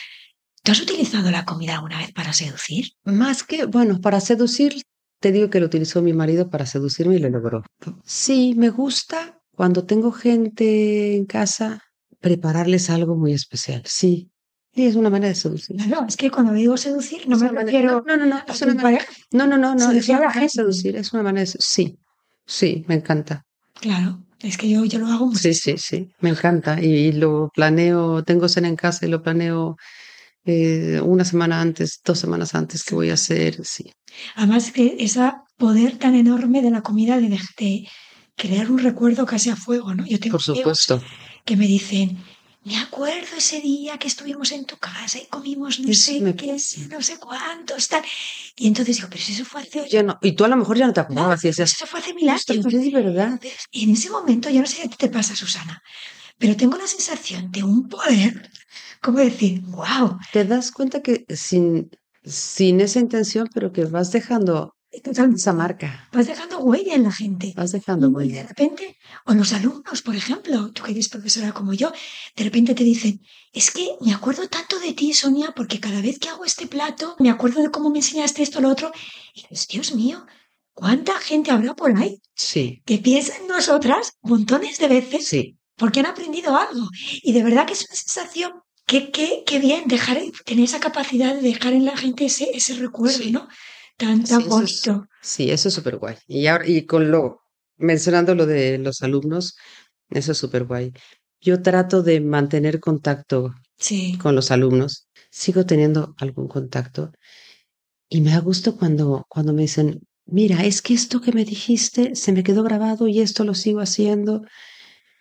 ¿Tú 0.62 0.73
has 0.73 0.81
utilizado 0.81 1.31
la 1.31 1.45
comida 1.45 1.75
alguna 1.75 1.99
vez 1.99 2.12
para 2.12 2.33
seducir? 2.33 2.93
Más 3.05 3.43
que, 3.43 3.64
bueno, 3.64 4.01
para 4.01 4.21
seducir, 4.21 4.83
te 5.21 5.33
digo 5.33 5.51
que 5.51 5.61
lo 5.61 5.66
utilizó 5.66 6.03
mi 6.03 6.12
marido 6.12 6.51
para 6.51 6.66
seducirme 6.66 7.16
y 7.16 7.19
lo 7.19 7.31
logró. 7.31 7.62
Sí, 8.05 8.55
me 8.57 8.71
gusta 8.71 9.40
cuando 9.55 9.85
tengo 9.85 10.12
gente 10.12 11.16
en 11.16 11.27
casa 11.27 11.83
prepararles 12.21 12.90
algo 12.90 13.16
muy 13.16 13.33
especial. 13.33 13.83
Sí. 13.87 14.31
Sí, 14.75 14.87
es 14.87 14.95
una 14.95 15.11
manera 15.11 15.31
de 15.31 15.35
seducir. 15.35 15.77
No, 15.88 16.07
es 16.07 16.16
que 16.16 16.31
cuando 16.31 16.53
digo 16.53 16.77
seducir 16.77 17.29
no 17.29 17.37
me 17.37 17.49
refiero 17.49 18.05
no, 18.07 18.16
no, 18.16 18.27
no, 18.27 18.40
es 18.47 18.62
una 18.62 18.75
manera, 18.75 19.05
no, 19.33 19.47
no, 19.47 19.59
no, 19.59 19.75
no, 19.75 19.90
es 19.90 20.09
una 20.09 20.21
manera 20.21 20.43
de 20.43 20.49
seducir, 20.49 20.95
es 20.95 21.12
una 21.12 21.25
manera 21.25 21.40
de 21.40 21.57
sí, 21.59 21.99
sí, 22.47 22.85
me 22.87 22.95
encanta. 22.95 23.45
Claro, 23.75 24.25
es 24.42 24.57
que 24.57 24.68
yo, 24.68 24.85
yo 24.85 24.98
lo 24.98 25.07
hago 25.07 25.26
mucho. 25.26 25.38
Sí, 25.38 25.55
sí, 25.55 25.74
sí, 25.79 26.09
me 26.20 26.31
encanta 26.31 26.81
y 26.81 27.12
lo 27.12 27.50
planeo, 27.55 28.24
tengo 28.24 28.48
cena 28.48 28.68
en 28.68 28.76
casa 28.76 29.07
y 29.07 29.11
lo 29.11 29.22
planeo 29.22 29.76
eh, 30.44 31.00
una 31.05 31.24
semana 31.24 31.61
antes, 31.61 32.00
dos 32.05 32.18
semanas 32.18 32.55
antes 32.55 32.83
que 32.83 32.94
voy 32.94 33.11
a 33.11 33.14
hacer, 33.14 33.64
sí. 33.64 33.92
Además 34.35 34.72
que 34.72 34.96
ese 34.98 35.33
poder 35.57 35.98
tan 35.98 36.14
enorme 36.14 36.62
de 36.62 36.70
la 36.70 36.83
comida 36.83 37.20
de, 37.20 37.29
de, 37.29 37.88
crear 38.37 38.70
un 38.70 38.79
recuerdo 38.79 39.26
casi 39.26 39.50
a 39.50 39.57
fuego, 39.57 39.94
¿no? 39.94 40.07
Yo 40.07 40.18
tengo 40.18 40.33
Por 40.33 40.42
supuesto. 40.42 41.03
que 41.44 41.57
me 41.57 41.66
dicen, 41.66 42.18
me 42.62 42.77
acuerdo 42.79 43.37
ese 43.38 43.61
día 43.61 43.99
que 43.99 44.09
estuvimos 44.09 44.53
en 44.53 44.64
tu 44.66 44.77
casa 44.77 45.18
y 45.18 45.27
comimos 45.27 45.81
no 45.81 45.94
sé 45.94 46.35
qué, 46.37 46.57
no 46.90 47.03
sé 47.03 47.18
cuántos, 47.18 47.88
tal. 47.88 48.05
Y 48.57 48.66
entonces 48.66 48.96
digo, 48.96 49.09
pero 49.11 49.23
si 49.23 49.33
eso 49.33 49.44
fue 49.44 49.62
hace... 49.62 49.88
Ya 49.88 50.03
no, 50.03 50.18
y 50.20 50.33
tú 50.33 50.44
a 50.44 50.49
lo 50.49 50.57
mejor 50.57 50.77
ya 50.77 50.87
no 50.87 50.92
te 50.92 51.01
acordabas. 51.01 51.42
No, 51.42 51.51
eso 51.51 51.87
fue 51.87 52.01
hace 52.01 52.12
mil 52.14 52.29
años. 52.29 52.44
Es 52.49 52.92
verdad. 52.92 53.40
Y 53.70 53.85
en 53.85 53.90
ese 53.90 54.11
momento, 54.11 54.51
yo 54.51 54.61
no 54.61 54.66
sé 54.66 54.88
qué 54.88 54.96
te 54.96 55.09
pasa, 55.09 55.35
Susana, 55.35 55.83
pero 56.38 56.57
tengo 56.57 56.77
la 56.77 56.87
sensación 56.87 57.51
de 57.51 57.62
un 57.62 57.88
poder 57.88 58.51
¿Cómo 59.03 59.18
decir, 59.18 59.62
wow. 59.62 60.18
Te 60.33 60.44
das 60.44 60.70
cuenta 60.70 61.01
que 61.01 61.25
sin, 61.35 61.90
sin 62.23 62.81
esa 62.81 62.99
intención, 62.99 63.49
pero 63.55 63.73
que 63.73 63.87
vas 63.87 64.12
dejando 64.12 64.77
esa 64.90 65.53
marca. 65.53 66.09
Vas 66.12 66.26
dejando 66.26 66.59
huella 66.59 66.94
en 66.94 67.05
la 67.05 67.12
gente. 67.12 67.53
Vas 67.57 67.72
dejando 67.72 68.09
huella. 68.09 68.33
Y 68.33 68.35
de 68.35 68.48
repente, 68.48 68.98
o 69.24 69.35
los 69.35 69.53
alumnos, 69.53 70.03
por 70.03 70.16
ejemplo, 70.16 70.72
tú 70.72 70.83
que 70.83 70.92
eres 70.92 71.09
profesora 71.09 71.53
como 71.53 71.72
yo, 71.72 71.92
de 72.37 72.44
repente 72.44 72.74
te 72.74 72.85
dicen, 72.85 73.20
es 73.53 73.70
que 73.70 73.88
me 74.00 74.12
acuerdo 74.12 74.48
tanto 74.48 74.79
de 74.81 74.92
ti, 74.92 75.12
Sonia, 75.12 75.53
porque 75.55 75.81
cada 75.81 76.00
vez 76.00 76.18
que 76.18 76.29
hago 76.29 76.44
este 76.44 76.66
plato, 76.66 77.16
me 77.18 77.31
acuerdo 77.31 77.62
de 77.62 77.70
cómo 77.70 77.90
me 77.90 77.98
enseñaste 77.98 78.42
esto, 78.42 78.61
lo 78.61 78.68
otro. 78.68 78.90
Y 79.35 79.42
dices, 79.42 79.68
Dios 79.68 79.94
mío, 79.94 80.26
¿cuánta 80.72 81.18
gente 81.18 81.50
habrá 81.50 81.74
por 81.74 81.96
ahí? 81.96 82.20
Sí. 82.35 82.83
Que 82.85 82.98
piensa 82.98 83.37
en 83.37 83.46
nosotras 83.46 84.14
montones 84.22 84.79
de 84.79 84.88
veces. 84.88 85.29
Sí. 85.29 85.57
Porque 85.76 86.00
han 86.00 86.07
aprendido 86.07 86.57
algo. 86.57 86.88
Y 87.22 87.33
de 87.33 87.42
verdad 87.42 87.66
que 87.66 87.72
es 87.74 87.87
una 87.88 87.96
sensación 87.96 88.53
Qué, 88.87 89.12
qué, 89.12 89.44
qué, 89.46 89.61
bien 89.61 89.85
dejar, 89.87 90.18
tener 90.44 90.64
esa 90.64 90.81
capacidad 90.81 91.33
de 91.33 91.42
dejar 91.42 91.74
en 91.74 91.85
la 91.85 91.96
gente 91.96 92.24
ese, 92.24 92.50
ese 92.55 92.74
recuerdo, 92.74 93.22
¿no? 93.31 93.46
Tan, 94.01 94.25
tan 94.25 94.49
bonito. 94.49 95.07
sí, 95.21 95.51
eso 95.51 95.69
es 95.69 95.75
súper 95.75 95.99
guay. 95.99 96.17
Y, 96.27 96.47
ahora, 96.47 96.67
y 96.67 96.87
con 96.87 97.11
lo, 97.11 97.43
mencionando 97.77 98.35
lo 98.35 98.47
de 98.47 98.79
los 98.79 99.03
alumnos, 99.03 99.57
eso 100.09 100.33
es 100.33 100.39
súper 100.39 100.65
guay. 100.65 100.93
Yo 101.41 101.61
trato 101.61 102.03
de 102.03 102.21
mantener 102.21 102.81
contacto 102.81 103.55
con 104.19 104.35
los 104.35 104.51
alumnos. 104.51 105.09
Sigo 105.31 105.67
teniendo 105.67 106.15
algún 106.19 106.49
contacto. 106.49 107.13
Y 108.09 108.23
me 108.23 108.31
da 108.31 108.41
gusto 108.41 108.77
cuando, 108.77 109.27
cuando 109.29 109.53
me 109.53 109.63
dicen, 109.63 110.01
mira, 110.25 110.65
es 110.65 110.83
que 110.83 110.95
esto 110.95 111.21
que 111.21 111.33
me 111.33 111.45
dijiste 111.45 112.17
se 112.17 112.33
me 112.33 112.43
quedó 112.43 112.63
grabado 112.63 113.07
y 113.07 113.21
esto 113.21 113.45
lo 113.45 113.55
sigo 113.55 113.81
haciendo. 113.81 114.43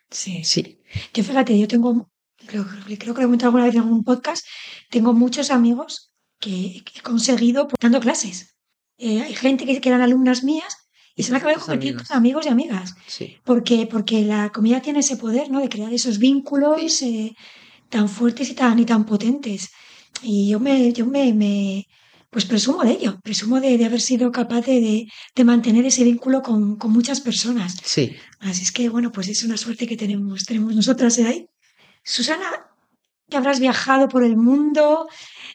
Sí. 0.09 0.43
Sí. 0.43 0.81
Yo 1.13 1.23
fíjate, 1.23 1.59
yo 1.59 1.67
tengo 1.67 2.09
creo, 2.49 2.65
creo 2.65 2.97
que 2.97 3.05
lo 3.05 3.11
he 3.11 3.25
comentado 3.25 3.49
alguna 3.49 3.65
vez 3.65 3.75
en 3.75 3.81
algún 3.81 4.03
podcast, 4.03 4.45
tengo 4.89 5.13
muchos 5.13 5.51
amigos 5.51 6.11
que, 6.39 6.77
he 6.77 7.01
conseguido 7.01 7.67
dando 7.79 7.99
clases. 7.99 8.55
Eh, 8.99 9.21
hay 9.21 9.33
gente 9.33 9.65
que, 9.65 9.89
eran 9.89 10.01
alumnas 10.01 10.43
mías 10.43 10.77
y 11.15 11.23
se 11.23 11.31
han 11.31 11.37
acabado 11.37 11.59
convirtiendo 11.59 12.03
en 12.07 12.17
amigos 12.17 12.45
y 12.45 12.49
amigas. 12.49 12.95
Porque, 13.43 13.87
porque 13.89 14.21
la 14.23 14.51
comida 14.51 14.81
tiene 14.81 14.99
ese 14.99 15.17
poder, 15.17 15.49
¿no? 15.49 15.61
De 15.61 15.69
crear 15.69 15.91
esos 15.93 16.19
vínculos 16.19 17.01
eh, 17.01 17.33
tan 17.89 18.09
fuertes 18.09 18.49
y 18.49 18.53
tan, 18.53 18.77
y 18.77 18.85
tan 18.85 19.05
potentes. 19.05 19.69
Y 20.21 20.49
yo 20.49 20.59
me, 20.59 20.91
yo 20.91 21.05
me, 21.05 21.33
me 21.33 21.87
pues 22.29 22.45
presumo 22.45 22.83
de 22.83 22.91
ello, 22.91 23.19
presumo 23.23 23.59
de, 23.59 23.77
de 23.77 23.85
haber 23.85 24.01
sido 24.01 24.31
capaz 24.31 24.61
de, 24.61 25.07
de, 25.35 25.43
mantener 25.43 25.85
ese 25.85 26.03
vínculo 26.03 26.41
con, 26.41 26.75
con, 26.75 26.91
muchas 26.91 27.21
personas. 27.21 27.77
Sí. 27.83 28.15
Así 28.39 28.63
es 28.63 28.71
que, 28.71 28.89
bueno, 28.89 29.11
pues 29.11 29.29
es 29.29 29.43
una 29.43 29.57
suerte 29.57 29.87
que 29.87 29.97
tenemos, 29.97 30.43
tenemos 30.43 30.75
nosotras 30.75 31.17
¿eh? 31.17 31.25
ahí. 31.25 31.47
Susana, 32.03 32.67
que 33.29 33.37
habrás 33.37 33.59
viajado 33.59 34.09
por 34.09 34.23
el 34.23 34.35
mundo. 34.35 35.07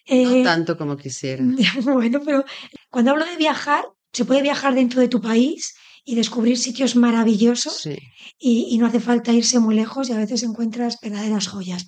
No 0.09 0.35
eh, 0.35 0.43
tanto 0.45 0.77
como 0.77 0.97
quisiera. 0.97 1.45
Bueno, 1.83 2.21
pero 2.25 2.45
cuando 2.90 3.12
hablo 3.12 3.25
de 3.25 3.37
viajar, 3.37 3.85
se 4.12 4.25
puede 4.25 4.43
viajar 4.43 4.75
dentro 4.75 5.01
de 5.01 5.09
tu 5.09 5.21
país 5.21 5.75
y 6.05 6.14
descubrir 6.14 6.59
sitios 6.59 6.97
maravillosos 6.97 7.87
y, 7.87 8.69
y, 8.71 8.79
no 8.79 8.87
hace 8.87 9.01
falta 9.01 9.33
irse 9.33 9.59
muy 9.59 9.75
lejos 9.75 10.09
y 10.09 10.12
a 10.12 10.19
veces 10.19 10.43
encuentras 10.43 10.99
verdaderas 11.01 11.49
joyas. 11.49 11.87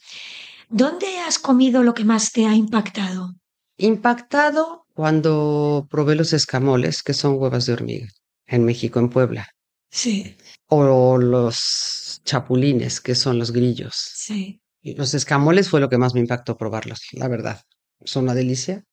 ¿Dónde 0.68 1.06
has 1.18 1.38
comido 1.38 1.82
lo 1.82 1.94
que 1.94 2.04
más 2.04 2.32
te 2.32 2.46
ha 2.46 2.54
impactado? 2.54 3.34
Impactado 3.76 4.86
cuando 4.94 5.86
probé 5.90 6.14
los 6.14 6.32
escamoles, 6.32 7.02
que 7.02 7.12
son 7.12 7.34
huevas 7.34 7.66
de 7.66 7.74
hormiga, 7.74 8.08
en 8.46 8.64
México, 8.64 8.98
en 8.98 9.10
Puebla. 9.10 9.48
Sí, 9.90 10.36
O 10.68 11.18
los 11.18 12.20
chapulines, 12.24 13.00
que 13.00 13.14
son 13.14 13.38
los 13.38 13.52
grillos. 13.52 13.94
sí. 14.14 14.60
Los 14.82 15.14
escamoles 15.14 15.68
fue 15.68 15.80
lo 15.80 15.88
que 15.88 15.98
más 15.98 16.14
me 16.14 16.20
impactó 16.20 16.56
probarlos, 16.56 17.00
la 17.10 17.26
verdad. 17.26 17.60
Son 18.04 18.24
una 18.24 18.34
delicia. 18.34 18.84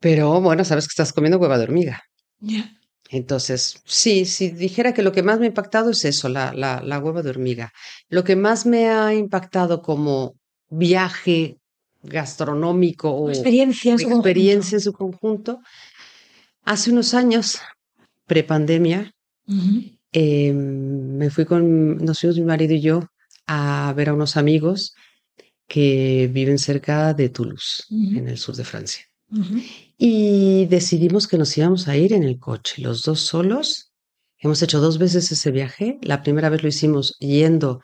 Pero 0.00 0.40
bueno, 0.40 0.64
sabes 0.64 0.86
que 0.86 0.92
estás 0.92 1.12
comiendo 1.12 1.38
hueva 1.38 1.58
de 1.58 1.64
hormiga. 1.64 2.02
Ya. 2.38 2.70
Entonces, 3.10 3.80
sí, 3.84 4.24
si 4.24 4.50
dijera 4.50 4.92
que 4.92 5.02
lo 5.02 5.12
que 5.12 5.22
más 5.22 5.38
me 5.38 5.46
ha 5.46 5.48
impactado 5.48 5.90
es 5.90 6.04
eso, 6.04 6.28
la, 6.28 6.52
la, 6.52 6.82
la 6.82 6.98
hueva 6.98 7.22
de 7.22 7.30
hormiga. 7.30 7.72
Lo 8.08 8.24
que 8.24 8.36
más 8.36 8.66
me 8.66 8.88
ha 8.90 9.14
impactado 9.14 9.80
como 9.80 10.34
viaje 10.68 11.58
gastronómico 12.02 13.10
o 13.10 13.28
Experiencia 13.30 13.92
en 13.92 13.98
su 13.98 14.04
conjunto. 14.04 14.28
experiencia 14.28 14.76
en 14.76 14.80
su 14.80 14.92
conjunto, 14.92 15.60
hace 16.64 16.90
unos 16.90 17.14
años, 17.14 17.58
prepandemia, 18.26 19.12
eh, 20.12 20.52
me 20.52 21.30
fui 21.30 21.44
con, 21.44 21.98
nos 21.98 22.20
fuimos 22.20 22.38
mi 22.38 22.44
marido 22.44 22.74
y 22.74 22.80
yo 22.80 23.08
a 23.46 23.92
ver 23.96 24.08
a 24.08 24.14
unos 24.14 24.36
amigos 24.36 24.94
que 25.66 26.30
viven 26.32 26.58
cerca 26.58 27.12
de 27.14 27.28
Toulouse, 27.28 27.84
en 27.90 28.28
el 28.28 28.38
sur 28.38 28.54
de 28.56 28.64
Francia. 28.64 29.04
Y 29.98 30.66
decidimos 30.66 31.26
que 31.26 31.38
nos 31.38 31.56
íbamos 31.58 31.88
a 31.88 31.96
ir 31.96 32.12
en 32.12 32.22
el 32.22 32.38
coche, 32.38 32.80
los 32.82 33.02
dos 33.02 33.20
solos. 33.20 33.92
Hemos 34.38 34.62
hecho 34.62 34.80
dos 34.80 34.98
veces 34.98 35.32
ese 35.32 35.50
viaje. 35.50 35.98
La 36.02 36.22
primera 36.22 36.48
vez 36.50 36.62
lo 36.62 36.68
hicimos 36.68 37.16
yendo 37.18 37.80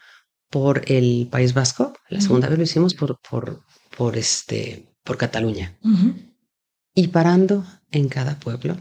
por 0.51 0.83
el 0.90 1.29
País 1.31 1.55
Vasco, 1.55 1.95
la 2.11 2.21
segunda 2.21 2.49
vez 2.49 2.59
lo 2.59 2.64
hicimos 2.64 2.95
por, 2.95 3.18
por, 3.29 3.62
por, 3.97 4.16
este, 4.18 4.87
por 5.03 5.16
Cataluña. 5.16 5.77
Y 6.95 7.09
parando 7.09 7.64
en 7.90 8.09
cada 8.09 8.38
pueblo, 8.38 8.77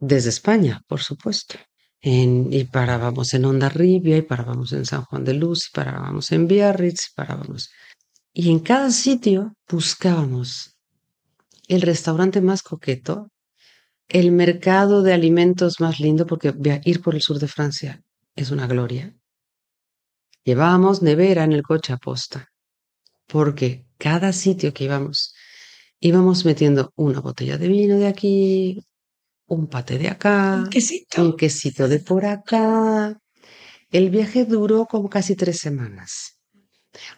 desde 0.00 0.30
España, 0.30 0.82
por 0.88 1.00
supuesto. 1.00 1.54
En- 2.00 2.52
y 2.52 2.64
parábamos 2.64 3.32
en 3.32 3.44
Hondarribia, 3.44 4.16
y 4.18 4.22
parábamos 4.22 4.72
en 4.72 4.84
San 4.84 5.04
Juan 5.04 5.24
de 5.24 5.34
Luz, 5.34 5.68
y 5.68 5.70
parábamos 5.72 6.32
en 6.32 6.48
Biarritz, 6.48 7.06
y 7.12 7.14
parábamos. 7.14 7.70
Y 8.36 8.50
en 8.50 8.58
cada 8.58 8.90
sitio 8.90 9.54
buscábamos 9.70 10.76
el 11.68 11.82
restaurante 11.82 12.40
más 12.40 12.62
coqueto, 12.62 13.28
el 14.08 14.32
mercado 14.32 15.02
de 15.02 15.12
alimentos 15.12 15.80
más 15.80 16.00
lindo, 16.00 16.26
porque 16.26 16.52
ir 16.84 17.00
por 17.00 17.14
el 17.14 17.22
sur 17.22 17.38
de 17.38 17.46
Francia 17.46 18.02
es 18.34 18.50
una 18.50 18.66
gloria. 18.66 19.14
Llevábamos 20.42 21.00
nevera 21.00 21.44
en 21.44 21.52
el 21.52 21.62
coche 21.62 21.92
a 21.92 21.96
posta, 21.96 22.48
porque 23.28 23.86
cada 23.98 24.32
sitio 24.32 24.74
que 24.74 24.84
íbamos, 24.84 25.32
íbamos 26.00 26.44
metiendo 26.44 26.92
una 26.96 27.20
botella 27.20 27.56
de 27.56 27.68
vino 27.68 27.98
de 27.98 28.08
aquí, 28.08 28.84
un 29.46 29.68
pate 29.68 29.96
de 29.96 30.08
acá, 30.08 30.56
Un 30.64 30.70
quesito. 30.70 31.22
un 31.22 31.36
quesito 31.36 31.86
de 31.86 32.00
por 32.00 32.26
acá. 32.26 33.16
El 33.90 34.10
viaje 34.10 34.44
duró 34.44 34.86
como 34.86 35.08
casi 35.08 35.36
tres 35.36 35.60
semanas. 35.60 36.36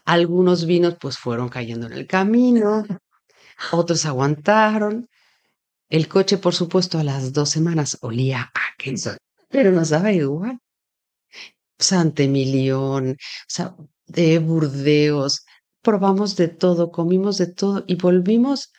Algunos 0.05 0.67
vinos 0.67 0.97
pues 1.01 1.19
fueron 1.19 1.49
cayendo 1.49 1.87
en 1.87 1.93
el 1.93 2.07
camino, 2.07 2.85
otros 3.73 4.05
aguantaron. 4.07 5.09
El 5.89 6.09
coche, 6.09 6.39
por 6.39 6.55
supuesto, 6.55 6.99
a 6.99 7.05
las 7.05 7.33
dos 7.33 7.51
semanas 7.51 7.99
olía 8.01 8.51
a 8.55 8.77
queso, 8.77 9.17
pero 9.49 9.71
nos 9.71 9.91
daba 9.91 10.13
igual. 10.13 10.59
Santemilión, 11.79 13.11
o 13.11 13.17
sea, 13.47 13.77
de 14.07 14.39
Burdeos, 14.39 15.45
probamos 15.83 16.37
de 16.37 16.49
todo, 16.49 16.91
comimos 16.91 17.39
de 17.39 17.49
todo 17.49 17.85
y 17.87 17.97
volvimos 17.97 18.73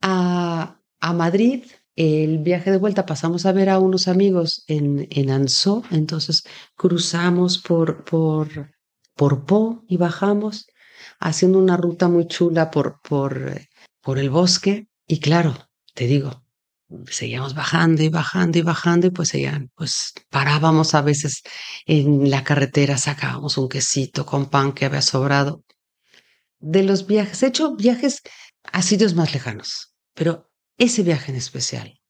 a, 0.00 0.80
a 1.00 1.12
Madrid. 1.12 1.64
El 1.94 2.38
viaje 2.38 2.70
de 2.70 2.76
vuelta 2.76 3.06
pasamos 3.06 3.46
a 3.46 3.52
ver 3.52 3.70
a 3.70 3.78
unos 3.78 4.06
amigos 4.06 4.64
en, 4.66 5.08
en 5.10 5.30
Ansó, 5.30 5.82
entonces 5.90 6.44
cruzamos 6.74 7.58
por, 7.58 8.04
por, 8.04 8.75
por 9.16 9.44
Po 9.44 9.84
y 9.88 9.96
bajamos 9.96 10.66
haciendo 11.18 11.58
una 11.58 11.76
ruta 11.76 12.08
muy 12.08 12.26
chula 12.28 12.70
por, 12.70 13.00
por, 13.00 13.60
por 14.00 14.18
el 14.18 14.30
bosque. 14.30 14.86
Y 15.06 15.20
claro, 15.20 15.68
te 15.94 16.06
digo, 16.06 16.44
seguíamos 17.10 17.54
bajando 17.54 18.02
y 18.02 18.08
bajando 18.08 18.58
y 18.58 18.62
bajando 18.62 19.06
y 19.06 19.10
pues 19.10 19.30
seguían, 19.30 19.70
pues 19.74 20.12
parábamos 20.30 20.94
a 20.94 21.02
veces 21.02 21.42
en 21.86 22.30
la 22.30 22.44
carretera, 22.44 22.98
sacábamos 22.98 23.58
un 23.58 23.68
quesito 23.68 24.26
con 24.26 24.46
pan 24.46 24.72
que 24.72 24.84
había 24.84 25.02
sobrado. 25.02 25.64
De 26.58 26.82
los 26.82 27.06
viajes, 27.06 27.42
he 27.42 27.48
hecho 27.48 27.74
viajes 27.76 28.22
a 28.72 28.82
sitios 28.82 29.14
más 29.14 29.32
lejanos, 29.32 29.94
pero 30.14 30.50
ese 30.78 31.02
viaje 31.02 31.32
en 31.32 31.38
especial 31.38 32.00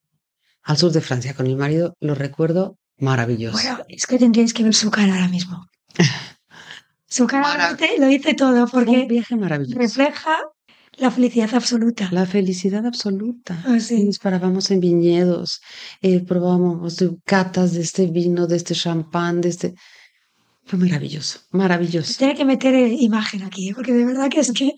al 0.62 0.76
sur 0.76 0.90
de 0.90 1.00
Francia 1.00 1.34
con 1.34 1.46
mi 1.46 1.54
marido 1.54 1.96
lo 2.00 2.14
recuerdo 2.14 2.78
maravilloso. 2.98 3.56
Bueno, 3.56 3.84
es 3.88 4.06
que 4.06 4.18
tendríais 4.18 4.52
que 4.52 4.64
ver 4.64 4.74
su 4.74 4.90
cara 4.90 5.14
ahora 5.14 5.28
mismo. 5.28 5.66
Su 7.08 7.26
cara 7.26 7.76
lo 7.98 8.06
dice- 8.08 8.34
todo 8.34 8.64
un 8.64 8.70
porque 8.70 9.06
viaje 9.08 9.36
maravilloso. 9.36 9.78
refleja 9.78 10.36
la 10.96 11.10
felicidad 11.10 11.54
absoluta. 11.54 12.08
La 12.10 12.26
felicidad 12.26 12.84
absoluta. 12.86 13.62
Ah, 13.66 13.78
sí. 13.80 14.04
Nos 14.04 14.18
parábamos 14.18 14.70
en 14.70 14.80
viñedos, 14.80 15.60
eh, 16.02 16.20
probábamos 16.20 16.96
catas 17.24 17.72
de 17.74 17.82
este 17.82 18.06
vino, 18.06 18.46
de 18.46 18.56
este 18.56 18.74
champán, 18.74 19.40
de 19.40 19.50
este... 19.50 19.74
Fue 20.64 20.78
maravilloso, 20.78 21.40
maravilloso. 21.50 22.14
Tiene 22.18 22.34
que 22.34 22.44
meter 22.44 22.74
eh, 22.74 22.88
imagen 22.98 23.42
aquí, 23.44 23.68
¿eh? 23.68 23.72
porque 23.74 23.92
de 23.92 24.04
verdad 24.04 24.28
que 24.28 24.40
es 24.40 24.50
que 24.52 24.72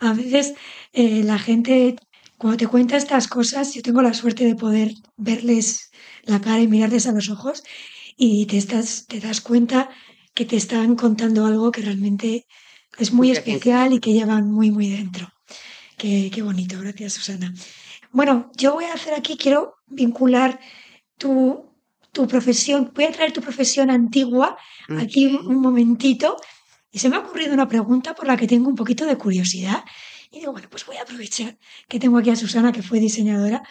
a 0.00 0.12
veces 0.12 0.52
eh, 0.92 1.22
la 1.24 1.38
gente, 1.38 1.96
cuando 2.36 2.58
te 2.58 2.66
cuenta 2.66 2.96
estas 2.98 3.26
cosas, 3.26 3.72
yo 3.72 3.80
tengo 3.80 4.02
la 4.02 4.12
suerte 4.12 4.44
de 4.44 4.54
poder 4.54 4.92
verles 5.16 5.90
la 6.24 6.40
cara 6.42 6.60
y 6.60 6.68
mirarles 6.68 7.06
a 7.06 7.12
los 7.12 7.30
ojos 7.30 7.62
y 8.18 8.44
te, 8.46 8.58
estás, 8.58 9.06
te 9.06 9.18
das 9.20 9.40
cuenta 9.40 9.88
que 10.34 10.44
te 10.44 10.56
están 10.56 10.96
contando 10.96 11.46
algo 11.46 11.70
que 11.70 11.82
realmente 11.82 12.46
es 12.98 13.12
muy 13.12 13.30
especial 13.30 13.92
y 13.92 14.00
que 14.00 14.12
llevan 14.12 14.50
muy, 14.50 14.70
muy 14.70 14.88
dentro. 14.88 15.28
Qué, 15.96 16.30
qué 16.32 16.42
bonito, 16.42 16.78
gracias 16.80 17.14
Susana. 17.14 17.52
Bueno, 18.12 18.50
yo 18.56 18.74
voy 18.74 18.84
a 18.84 18.94
hacer 18.94 19.14
aquí, 19.14 19.36
quiero 19.36 19.76
vincular 19.86 20.58
tu, 21.18 21.70
tu 22.12 22.26
profesión, 22.26 22.90
voy 22.94 23.04
a 23.04 23.12
traer 23.12 23.32
tu 23.32 23.40
profesión 23.40 23.90
antigua 23.90 24.56
aquí 24.98 25.26
un, 25.26 25.46
un 25.46 25.60
momentito 25.60 26.36
y 26.90 26.98
se 26.98 27.08
me 27.08 27.16
ha 27.16 27.20
ocurrido 27.20 27.54
una 27.54 27.68
pregunta 27.68 28.14
por 28.14 28.26
la 28.26 28.36
que 28.36 28.46
tengo 28.46 28.68
un 28.68 28.74
poquito 28.74 29.06
de 29.06 29.16
curiosidad. 29.16 29.84
Y 30.30 30.40
digo, 30.40 30.52
bueno, 30.52 30.68
pues 30.70 30.86
voy 30.86 30.96
a 30.96 31.02
aprovechar 31.02 31.58
que 31.88 31.98
tengo 31.98 32.18
aquí 32.18 32.30
a 32.30 32.36
Susana, 32.36 32.72
que 32.72 32.82
fue 32.82 33.00
diseñadora, 33.00 33.62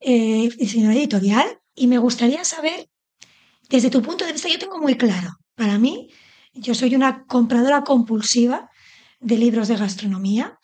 eh, 0.00 0.48
diseñadora 0.56 0.98
editorial, 0.98 1.60
y 1.74 1.86
me 1.86 1.98
gustaría 1.98 2.44
saber, 2.44 2.88
desde 3.68 3.90
tu 3.90 4.02
punto 4.02 4.24
de 4.24 4.32
vista, 4.32 4.48
yo 4.48 4.58
tengo 4.58 4.78
muy 4.78 4.96
claro, 4.96 5.30
para 5.60 5.78
mí, 5.78 6.08
yo 6.54 6.74
soy 6.74 6.94
una 6.94 7.26
compradora 7.26 7.84
compulsiva 7.84 8.70
de 9.20 9.36
libros 9.36 9.68
de 9.68 9.76
gastronomía, 9.76 10.58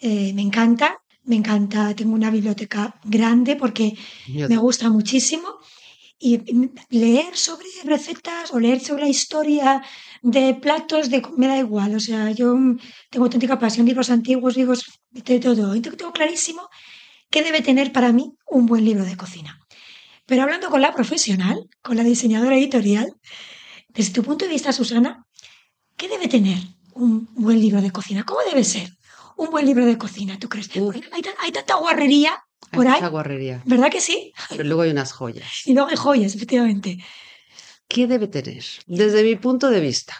eh, 0.00 0.32
me 0.32 0.40
encanta, 0.40 1.02
me 1.24 1.36
encanta, 1.36 1.94
tengo 1.94 2.14
una 2.14 2.30
biblioteca 2.30 2.98
grande 3.04 3.56
porque 3.56 3.92
me 4.26 4.56
gusta 4.56 4.88
muchísimo. 4.88 5.48
Y 6.18 6.30
leer 6.88 7.36
sobre 7.36 7.68
recetas 7.84 8.52
o 8.52 8.58
leer 8.58 8.80
sobre 8.80 9.02
la 9.02 9.10
historia 9.10 9.82
de 10.22 10.54
platos, 10.54 11.10
de, 11.10 11.22
me 11.36 11.46
da 11.46 11.58
igual. 11.58 11.94
O 11.94 12.00
sea, 12.00 12.30
yo 12.32 12.56
mm, 12.56 12.78
tengo 13.10 13.26
auténtica 13.26 13.58
pasión, 13.58 13.86
libros 13.86 14.10
antiguos, 14.10 14.56
libros 14.56 14.80
de 15.10 15.38
todo. 15.38 15.76
Y 15.76 15.80
tengo 15.80 16.12
clarísimo 16.12 16.62
qué 17.30 17.42
debe 17.42 17.60
tener 17.60 17.92
para 17.92 18.12
mí 18.12 18.24
un 18.46 18.64
buen 18.64 18.84
libro 18.84 19.04
de 19.04 19.16
cocina. 19.16 19.60
Pero 20.26 20.42
hablando 20.42 20.70
con 20.70 20.80
la 20.80 20.94
profesional, 20.94 21.56
con 21.82 21.96
la 21.98 22.02
diseñadora 22.02 22.56
editorial, 22.56 23.08
desde 23.98 24.12
tu 24.14 24.22
punto 24.22 24.44
de 24.46 24.50
vista, 24.52 24.72
Susana, 24.72 25.10
¿qué 25.98 26.08
debe 26.08 26.28
tener 26.28 26.58
un 26.94 27.28
buen 27.34 27.60
libro 27.60 27.80
de 27.82 27.90
cocina? 27.90 28.24
¿Cómo 28.24 28.40
debe 28.48 28.64
ser 28.64 28.88
un 29.36 29.50
buen 29.50 29.66
libro 29.66 29.84
de 29.84 29.98
cocina, 29.98 30.38
tú 30.38 30.48
crees? 30.48 30.68
Porque 30.68 31.02
hay, 31.12 31.22
tan- 31.22 31.34
hay 31.40 31.52
tanta 31.52 31.74
guarrería 31.76 32.32
hay 32.70 32.76
por 32.76 32.86
ahí, 32.86 32.94
mucha 33.00 33.08
guarrería, 33.08 33.62
¿verdad 33.66 33.90
que 33.90 34.00
sí? 34.00 34.32
pero 34.50 34.64
luego 34.64 34.82
hay 34.82 34.90
unas 34.90 35.12
joyas. 35.12 35.48
Y 35.66 35.74
luego 35.74 35.88
hay 35.90 35.96
joyas, 35.96 36.34
efectivamente. 36.34 36.98
¿Qué 37.88 38.06
debe 38.06 38.28
tener? 38.28 38.64
Desde 38.86 39.22
mi 39.24 39.36
punto 39.36 39.68
de 39.70 39.80
vista, 39.80 40.14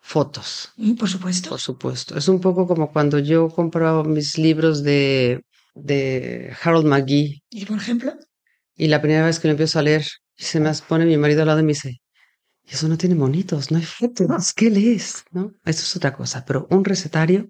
fotos, 0.00 0.70
Mm, 0.76 0.94
Por 0.94 1.08
supuesto. 1.08 1.48
por 1.50 1.60
supuesto. 1.60 2.18
Es 2.18 2.28
un 2.28 2.40
poco 2.40 2.66
como 2.66 2.92
cuando 2.92 3.18
yo 3.18 3.48
compraba 3.48 4.02
mis 4.04 4.36
libros 4.38 4.82
de, 4.82 5.40
de 5.74 6.54
Harold 6.62 6.86
McGee 6.86 7.42
Y 7.50 7.64
por 7.66 7.76
ejemplo, 7.78 8.12
y 8.76 8.88
la 8.88 9.00
primera 9.00 9.24
vez 9.26 9.38
que 9.38 9.48
lo 9.48 9.52
empiezo 9.52 9.78
a 9.78 9.82
leer, 9.82 10.04
se 10.36 10.58
me 10.60 10.72
pone 10.88 11.04
mi 11.06 11.16
marido 11.16 11.42
al 11.42 11.48
lado 11.48 11.60
y 11.60 11.62
me 11.62 11.72
dice, 11.74 12.00
eso 12.68 12.88
no 12.88 12.96
tiene 12.96 13.14
monitos, 13.14 13.70
no 13.70 13.78
hay 13.78 13.84
fotos, 13.84 14.52
¿qué 14.52 14.70
lees? 14.70 15.24
¿No? 15.30 15.52
Eso 15.64 15.82
es 15.82 15.96
otra 15.96 16.14
cosa, 16.14 16.44
pero 16.44 16.66
un 16.70 16.84
recetario, 16.84 17.48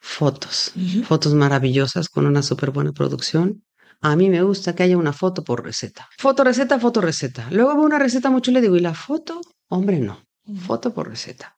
fotos, 0.00 0.72
fotos 1.04 1.34
maravillosas 1.34 2.08
con 2.08 2.26
una 2.26 2.42
súper 2.42 2.70
buena 2.70 2.92
producción. 2.92 3.64
A 4.00 4.16
mí 4.16 4.28
me 4.28 4.42
gusta 4.42 4.74
que 4.74 4.82
haya 4.82 4.96
una 4.96 5.12
foto 5.12 5.44
por 5.44 5.64
receta. 5.64 6.08
Foto, 6.18 6.42
receta, 6.42 6.80
foto, 6.80 7.00
receta. 7.00 7.48
Luego 7.50 7.74
veo 7.76 7.84
una 7.84 7.98
receta 7.98 8.30
mucho 8.30 8.50
y 8.50 8.54
le 8.54 8.60
digo, 8.60 8.76
¿y 8.76 8.80
la 8.80 8.94
foto? 8.94 9.40
Hombre, 9.68 10.00
no. 10.00 10.24
Foto 10.66 10.92
por 10.92 11.08
receta. 11.08 11.56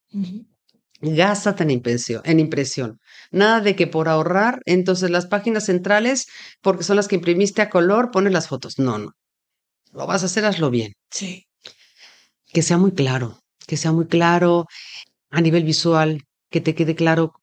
Gástate 1.00 1.62
en 1.62 1.70
impresión, 1.70 2.20
en 2.24 2.40
impresión. 2.40 2.98
Nada 3.31 3.61
de 3.61 3.74
que 3.74 3.87
por 3.87 4.09
ahorrar, 4.09 4.61
entonces 4.66 5.11
las 5.11 5.27
páginas 5.27 5.64
centrales, 5.64 6.27
porque 6.61 6.85
son 6.85 6.96
las 6.96 7.09
que 7.09 7.16
imprimiste 7.16 7.62
a 7.62 7.70
color, 7.70 8.11
pones 8.11 8.33
las 8.33 8.48
fotos. 8.48 8.79
No, 8.79 8.98
no. 8.98 9.12
Lo 9.92 10.07
vas 10.07 10.22
a 10.22 10.27
hacer, 10.27 10.44
hazlo 10.44 10.70
bien. 10.70 10.92
Sí. 11.11 11.46
Que 12.55 12.62
sea 12.62 12.79
muy 12.79 12.93
claro, 12.93 13.40
que 13.67 13.77
sea 13.77 13.93
muy 13.93 14.07
claro 14.07 14.67
a 15.31 15.40
nivel 15.43 15.64
visual, 15.64 16.23
que 16.51 16.61
te 16.62 16.75
quede 16.75 16.95
claro 16.95 17.35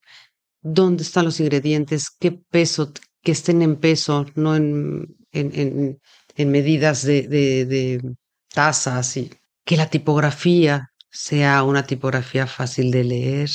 dónde 0.62 1.02
están 1.02 1.26
los 1.26 1.38
ingredientes, 1.38 2.08
qué 2.18 2.32
peso, 2.32 2.92
que 3.22 3.32
estén 3.32 3.62
en 3.62 3.76
peso, 3.76 4.26
no 4.34 4.56
en, 4.56 5.14
en, 5.32 6.00
en, 6.36 6.50
medidas 6.50 7.02
de, 7.02 7.28
de, 7.28 7.66
de 7.66 8.14
tazas 8.54 9.16
y 9.18 9.30
que 9.64 9.76
la 9.76 9.90
tipografía 9.90 10.88
sea 11.10 11.62
una 11.62 11.86
tipografía 11.86 12.46
fácil 12.46 12.90
de 12.90 13.04
leer, 13.04 13.50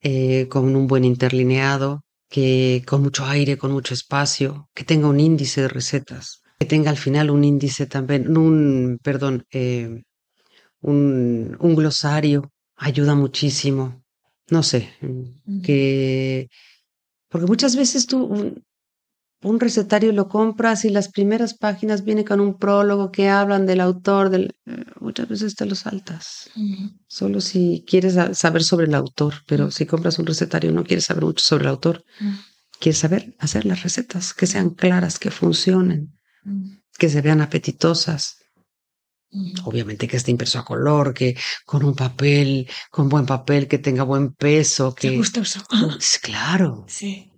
eh, 0.00 0.48
con 0.48 0.74
un 0.74 0.86
buen 0.86 1.04
interlineado, 1.04 2.02
que 2.30 2.82
con 2.86 3.02
mucho 3.02 3.26
aire, 3.26 3.58
con 3.58 3.72
mucho 3.72 3.92
espacio, 3.92 4.68
que 4.74 4.84
tenga 4.84 5.08
un 5.08 5.20
índice 5.20 5.62
de 5.62 5.68
recetas, 5.68 6.40
que 6.58 6.66
tenga 6.66 6.90
al 6.90 6.96
final 6.96 7.30
un 7.30 7.44
índice 7.44 7.86
también, 7.86 8.36
un, 8.38 8.98
perdón, 9.02 9.44
eh, 9.50 10.02
un, 10.80 11.56
un, 11.60 11.74
glosario, 11.74 12.50
ayuda 12.76 13.14
muchísimo. 13.14 14.02
No 14.50 14.62
sé, 14.62 14.88
que, 15.62 16.48
porque 17.28 17.46
muchas 17.46 17.76
veces 17.76 18.06
tú, 18.06 18.56
un 19.42 19.60
recetario 19.60 20.12
lo 20.12 20.28
compras 20.28 20.84
y 20.84 20.90
las 20.90 21.10
primeras 21.10 21.54
páginas 21.54 22.04
viene 22.04 22.24
con 22.24 22.40
un 22.40 22.58
prólogo 22.58 23.12
que 23.12 23.28
hablan 23.28 23.66
del 23.66 23.80
autor, 23.80 24.30
del, 24.30 24.56
eh, 24.66 24.84
muchas 25.00 25.28
veces 25.28 25.54
te 25.54 25.66
lo 25.66 25.74
saltas. 25.74 26.50
Solo 27.06 27.40
si 27.40 27.84
quieres 27.86 28.16
saber 28.36 28.64
sobre 28.64 28.86
el 28.86 28.94
autor, 28.94 29.34
pero 29.46 29.70
si 29.70 29.86
compras 29.86 30.18
un 30.18 30.26
recetario 30.26 30.72
no 30.72 30.84
quieres 30.84 31.04
saber 31.04 31.24
mucho 31.24 31.44
sobre 31.44 31.64
el 31.64 31.70
autor. 31.70 32.04
Quieres 32.80 32.98
saber 32.98 33.34
hacer 33.38 33.64
las 33.64 33.82
recetas, 33.82 34.34
que 34.34 34.46
sean 34.46 34.70
claras, 34.70 35.18
que 35.18 35.30
funcionen, 35.30 36.18
que 36.98 37.08
se 37.08 37.20
vean 37.20 37.40
apetitosas. 37.40 38.37
Obviamente 39.64 40.08
que 40.08 40.16
esté 40.16 40.30
impreso 40.30 40.58
a 40.58 40.64
color, 40.64 41.12
que 41.12 41.36
con 41.66 41.84
un 41.84 41.94
papel, 41.94 42.68
con 42.90 43.08
buen 43.08 43.26
papel, 43.26 43.68
que 43.68 43.78
tenga 43.78 44.02
buen 44.02 44.32
peso, 44.32 44.94
que... 44.94 45.16
gustoso. 45.16 45.60
Claro. 46.22 46.84
Sí. 46.88 47.30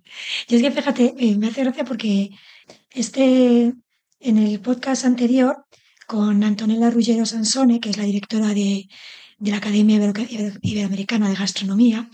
Y 0.47 0.55
es 0.55 0.61
que 0.61 0.71
fíjate, 0.71 1.13
eh, 1.17 1.37
me 1.37 1.47
hace 1.47 1.63
gracia 1.63 1.83
porque 1.83 2.29
este, 2.91 3.73
en 4.19 4.37
el 4.37 4.59
podcast 4.61 5.05
anterior, 5.05 5.65
con 6.07 6.43
Antonella 6.43 6.89
Ruggero 6.89 7.25
Sansone, 7.25 7.79
que 7.79 7.89
es 7.89 7.97
la 7.97 8.03
directora 8.03 8.47
de, 8.49 8.87
de 9.37 9.51
la 9.51 9.57
Academia 9.57 9.97
Iberoamericana 10.61 11.29
de 11.29 11.35
Gastronomía, 11.35 12.09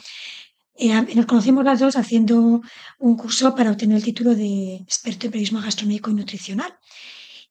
eh, 0.79 1.15
nos 1.15 1.25
conocimos 1.25 1.65
las 1.65 1.79
dos 1.79 1.95
haciendo 1.95 2.61
un 2.99 3.17
curso 3.17 3.55
para 3.55 3.71
obtener 3.71 3.97
el 3.97 4.03
título 4.03 4.35
de 4.35 4.75
experto 4.75 5.25
en 5.25 5.31
periodismo 5.31 5.61
gastronómico 5.61 6.11
y 6.11 6.13
nutricional. 6.13 6.77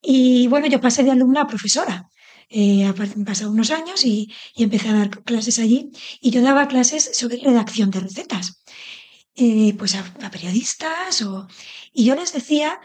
Y 0.00 0.46
bueno, 0.46 0.68
yo 0.68 0.80
pasé 0.80 1.02
de 1.02 1.10
alumna 1.10 1.42
a 1.42 1.46
profesora. 1.48 2.08
Eh, 2.48 2.84
han 2.84 3.24
pasado 3.24 3.50
unos 3.50 3.70
años 3.70 4.04
y, 4.04 4.32
y, 4.54 4.62
empecé 4.62 4.88
a 4.88 4.94
dar 4.94 5.10
clases 5.24 5.58
allí 5.58 5.90
y 6.20 6.30
yo 6.30 6.42
daba 6.42 6.68
clases 6.68 7.10
sobre 7.12 7.38
redacción 7.38 7.90
de 7.90 8.00
recetas. 8.00 8.62
Eh, 9.38 9.74
pues 9.76 9.94
a, 9.94 10.30
periodistas 10.30 11.20
o... 11.20 11.46
y 11.92 12.06
yo 12.06 12.14
les 12.14 12.32
decía 12.32 12.80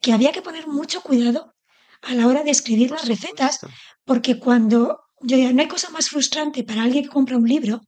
que 0.00 0.12
había 0.12 0.32
que 0.32 0.42
poner 0.42 0.66
mucho 0.66 1.00
cuidado 1.00 1.54
a 2.02 2.14
la 2.14 2.26
hora 2.26 2.42
de 2.42 2.50
escribir 2.50 2.90
las 2.90 3.06
recetas, 3.06 3.60
porque 4.04 4.40
cuando 4.40 5.02
yo 5.20 5.36
digo, 5.36 5.52
no 5.52 5.62
hay 5.62 5.68
cosa 5.68 5.90
más 5.90 6.08
frustrante 6.08 6.64
para 6.64 6.82
alguien 6.82 7.04
que 7.04 7.10
compra 7.10 7.36
un 7.36 7.48
libro 7.48 7.82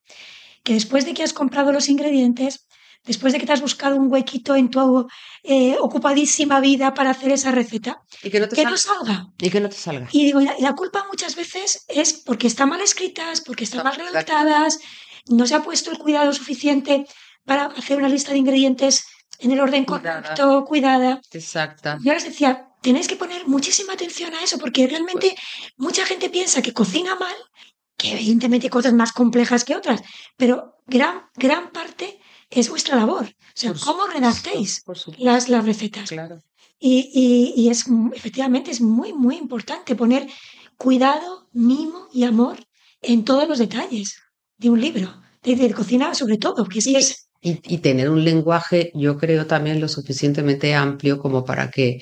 que 0.63 0.75
después 0.75 1.05
de 1.05 1.13
que 1.13 1.25
has 1.25 1.33
comprado 1.33 1.73
los 1.73 1.89
ingredientes, 1.89 2.69
después 3.05 3.33
de 3.33 3.39
que 3.39 3.47
te 3.47 3.53
has 3.53 3.61
buscado 3.61 3.97
un 3.97 4.11
huequito 4.11 4.57
en 4.57 4.71
tu 4.71 5.07
eh, 5.43 5.77
ocupadísima 5.81 6.61
vida 6.61 6.95
para 6.95 7.11
hacer 7.11 7.33
esa 7.33 7.51
receta, 7.51 8.03
y 8.23 8.31
que, 8.31 8.41
no, 8.41 8.49
te 8.49 8.57
salga. 8.77 9.29
Y 9.39 9.51
que 9.51 9.61
no 9.61 9.69
te 9.69 9.77
salga. 9.77 10.09
Y 10.13 10.25
digo, 10.25 10.41
la, 10.41 10.55
la 10.59 10.75
culpa 10.75 11.05
muchas 11.11 11.37
veces 11.37 11.85
es 11.89 12.13
porque 12.13 12.47
están 12.47 12.69
mal 12.71 12.81
escritas, 12.81 13.41
porque 13.41 13.65
están 13.65 13.85
mal 13.85 13.97
redactadas, 13.97 14.79
no 15.27 15.47
se 15.47 15.55
ha 15.55 15.63
puesto 15.63 15.91
el 15.91 15.99
cuidado 15.99 16.33
suficiente 16.33 17.07
para 17.45 17.67
hacer 17.67 17.99
una 17.99 18.09
lista 18.09 18.33
de 18.33 18.39
ingredientes 18.39 19.05
en 19.39 19.53
el 19.53 19.61
orden 19.61 19.85
correcto, 19.85 20.65
cuidada. 20.65 21.21
Exacta. 21.33 21.99
Yo 22.03 22.13
les 22.13 22.25
decía, 22.25 22.69
tenéis 22.83 23.09
que 23.09 23.17
poner 23.17 23.47
muchísima 23.47 23.95
atención 23.95 24.35
a 24.35 24.43
eso, 24.43 24.59
porque 24.59 24.87
realmente 24.87 25.35
mucha 25.77 26.07
gente 26.07 26.31
piensa 26.31 26.63
que 26.63 26.73
cocina 26.73 27.15
mal, 27.17 27.35
que 27.97 28.13
evidentemente 28.13 28.67
hay 28.67 28.71
cosas 28.71 28.93
más 28.93 29.13
complejas 29.13 29.65
que 29.65 29.77
otras, 29.77 30.03
pero 30.37 30.77
gran, 30.87 31.23
gran 31.37 31.71
parte 31.71 32.21
es 32.51 32.69
vuestra 32.71 32.97
labor. 32.97 33.25
O 33.25 33.53
sea, 33.55 33.75
cómo 33.75 34.07
redactéis 34.07 34.83
las, 35.19 35.49
las 35.49 35.65
recetas. 35.65 36.09
Claro. 36.11 36.43
Y, 36.79 37.11
y, 37.15 37.63
y, 37.63 37.71
es 37.71 37.87
efectivamente 38.15 38.71
es 38.71 38.81
muy, 38.81 39.13
muy 39.13 39.37
importante 39.37 39.95
poner 39.95 40.29
cuidado, 40.77 41.49
mimo 41.53 42.09
y 42.13 42.25
amor 42.25 42.59
en 43.01 43.25
todos 43.25 43.49
los 43.49 43.59
detalles 43.59 44.19
de 44.59 44.71
un 44.71 44.81
libro, 44.81 45.23
de, 45.43 45.57
de 45.57 45.73
cocina 45.73 46.15
sobre 46.15 46.37
todo, 46.37 46.67
que 46.67 46.81
sí 46.81 46.97
es 46.97 47.25
y, 47.45 47.79
tener 47.79 48.09
un 48.09 48.25
lenguaje, 48.25 48.91
yo 48.95 49.19
creo, 49.19 49.47
también 49.47 49.79
lo 49.79 49.89
suficientemente 49.89 50.75
amplio 50.75 51.19
como 51.19 51.45
para 51.45 51.71
que 51.71 52.01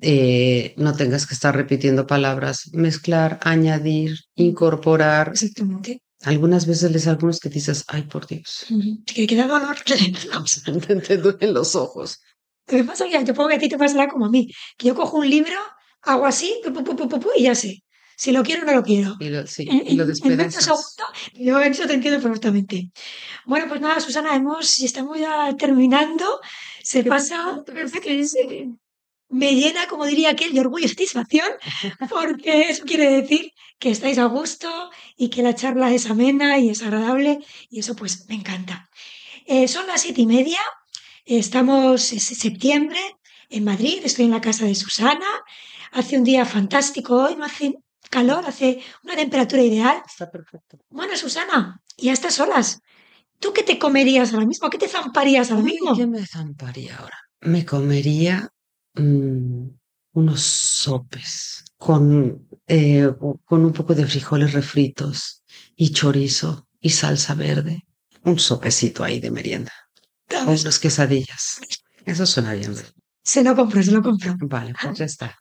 eh, 0.00 0.74
no 0.76 0.94
tengas 0.94 1.26
que 1.26 1.34
estar 1.34 1.56
repitiendo 1.56 2.06
palabras, 2.06 2.70
mezclar, 2.72 3.40
añadir, 3.42 4.16
incorporar. 4.36 5.30
Exactamente. 5.32 6.02
Algunas 6.22 6.66
veces 6.66 6.90
les 6.92 7.06
algunos 7.06 7.40
que 7.40 7.48
dices, 7.48 7.84
ay, 7.88 8.02
por 8.02 8.26
Dios. 8.26 8.66
Que 9.04 9.26
queda 9.26 9.46
dolor. 9.46 9.76
te 11.06 11.16
duelen 11.18 11.54
los 11.54 11.76
ojos. 11.76 12.20
¿Qué 12.66 12.82
pasa? 12.84 13.06
Ya, 13.06 13.22
yo 13.22 13.34
puedo 13.34 13.48
que 13.48 13.56
a 13.56 13.58
ti 13.58 13.68
te 13.68 13.78
pasará 13.78 14.08
como 14.08 14.26
a 14.26 14.30
mí, 14.30 14.50
que 14.76 14.88
yo 14.88 14.94
cojo 14.94 15.18
un 15.18 15.30
libro, 15.30 15.56
hago 16.02 16.26
así, 16.26 16.60
y 17.36 17.42
ya 17.42 17.54
sé. 17.54 17.82
Si 18.16 18.32
lo 18.32 18.42
quiero 18.42 18.62
o 18.62 18.64
no 18.64 18.72
lo 18.72 18.82
quiero. 18.82 19.14
Y 19.20 19.28
lo, 19.28 19.46
sí, 19.46 19.68
y 19.68 19.94
lo 19.94 20.06
despedazas. 20.06 20.70
yo 21.34 21.60
en 21.60 21.72
eso 21.72 21.86
te 21.86 21.92
entiendo 21.92 22.20
perfectamente. 22.20 22.90
Bueno, 23.44 23.66
pues 23.68 23.80
nada, 23.82 24.00
Susana, 24.00 24.34
hemos, 24.34 24.80
estamos 24.80 25.18
ya 25.18 25.54
terminando. 25.56 26.40
Se 26.82 27.04
pasa, 27.04 27.62
me 29.28 29.54
llena, 29.54 29.86
como 29.88 30.06
diría 30.06 30.30
aquel, 30.30 30.52
de 30.52 30.60
orgullo 30.60 30.86
y 30.86 30.88
satisfacción, 30.88 31.48
porque 32.10 32.70
eso 32.70 32.84
quiere 32.84 33.10
decir 33.10 33.52
que 33.78 33.90
estáis 33.90 34.18
a 34.18 34.26
gusto 34.26 34.90
y 35.16 35.28
que 35.28 35.42
la 35.42 35.54
charla 35.54 35.92
es 35.92 36.08
amena 36.08 36.58
y 36.58 36.70
es 36.70 36.82
agradable, 36.82 37.38
y 37.68 37.80
eso 37.80 37.94
pues 37.96 38.26
me 38.28 38.36
encanta. 38.36 38.88
Eh, 39.46 39.68
son 39.68 39.86
las 39.86 40.02
siete 40.02 40.22
y 40.22 40.26
media, 40.26 40.58
estamos 41.24 42.12
en 42.12 42.20
septiembre 42.20 42.98
en 43.48 43.64
Madrid, 43.64 44.00
estoy 44.04 44.24
en 44.24 44.32
la 44.32 44.40
casa 44.40 44.64
de 44.64 44.74
Susana, 44.74 45.26
hace 45.92 46.18
un 46.18 46.24
día 46.24 46.44
fantástico 46.44 47.16
hoy, 47.16 47.36
no 47.36 47.44
hace 47.44 47.74
calor, 48.10 48.44
hace 48.46 48.80
una 49.04 49.16
temperatura 49.16 49.62
ideal. 49.62 50.02
Está 50.06 50.30
perfecto. 50.30 50.78
Bueno, 50.90 51.16
Susana, 51.16 51.80
y 51.96 52.08
a 52.08 52.12
estas 52.12 52.38
olas, 52.40 52.80
¿tú 53.40 53.52
qué 53.52 53.62
te 53.62 53.78
comerías 53.78 54.32
ahora 54.32 54.46
mismo? 54.46 54.70
¿Qué 54.70 54.78
te 54.78 54.88
zamparías 54.88 55.50
ahora 55.50 55.64
mismo? 55.64 55.96
¿Qué 55.96 56.06
me 56.06 56.26
zamparía 56.26 56.96
ahora? 56.96 57.18
Me 57.40 57.64
comería 57.64 58.50
mmm, 58.96 59.68
unos 60.12 60.40
sopes 60.40 61.64
con, 61.76 62.48
eh, 62.66 63.10
con 63.44 63.64
un 63.64 63.72
poco 63.72 63.94
de 63.94 64.06
frijoles 64.06 64.52
refritos 64.52 65.42
y 65.76 65.90
chorizo 65.90 66.66
y 66.80 66.90
salsa 66.90 67.34
verde. 67.34 67.84
Un 68.24 68.38
sopecito 68.38 69.04
ahí 69.04 69.20
de 69.20 69.30
merienda. 69.30 69.72
Unas 70.46 70.78
quesadillas. 70.78 71.60
Eso 72.04 72.26
suena 72.26 72.54
bien. 72.54 72.74
Se 73.22 73.44
lo 73.44 73.54
compro, 73.54 73.82
se 73.82 73.92
lo 73.92 74.02
compro. 74.02 74.34
Vale, 74.40 74.74
pues 74.80 74.98
ya 74.98 75.04
está. 75.04 75.38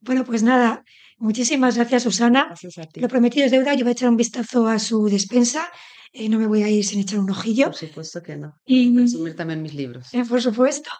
Bueno, 0.00 0.24
pues 0.24 0.42
nada, 0.42 0.82
Muchísimas 1.22 1.76
gracias, 1.76 2.02
Susana. 2.02 2.46
Gracias 2.46 2.78
a 2.78 2.82
ti. 2.82 2.98
Lo 2.98 3.06
prometido 3.06 3.46
es 3.46 3.52
deuda. 3.52 3.74
Yo 3.74 3.84
voy 3.84 3.90
a 3.90 3.92
echar 3.92 4.08
un 4.08 4.16
vistazo 4.16 4.66
a 4.66 4.80
su 4.80 5.04
despensa. 5.06 5.70
Eh, 6.14 6.28
no 6.28 6.38
me 6.38 6.46
voy 6.46 6.62
a 6.62 6.68
ir 6.68 6.84
sin 6.84 7.00
echar 7.00 7.18
un 7.18 7.30
ojillo. 7.30 7.66
Por 7.66 7.76
supuesto 7.76 8.22
que 8.22 8.36
no. 8.36 8.54
Y 8.66 8.94
resumir 8.96 9.34
también 9.34 9.62
mis 9.62 9.74
libros. 9.74 10.12
Eh, 10.12 10.24
por 10.28 10.42
supuesto. 10.42 10.90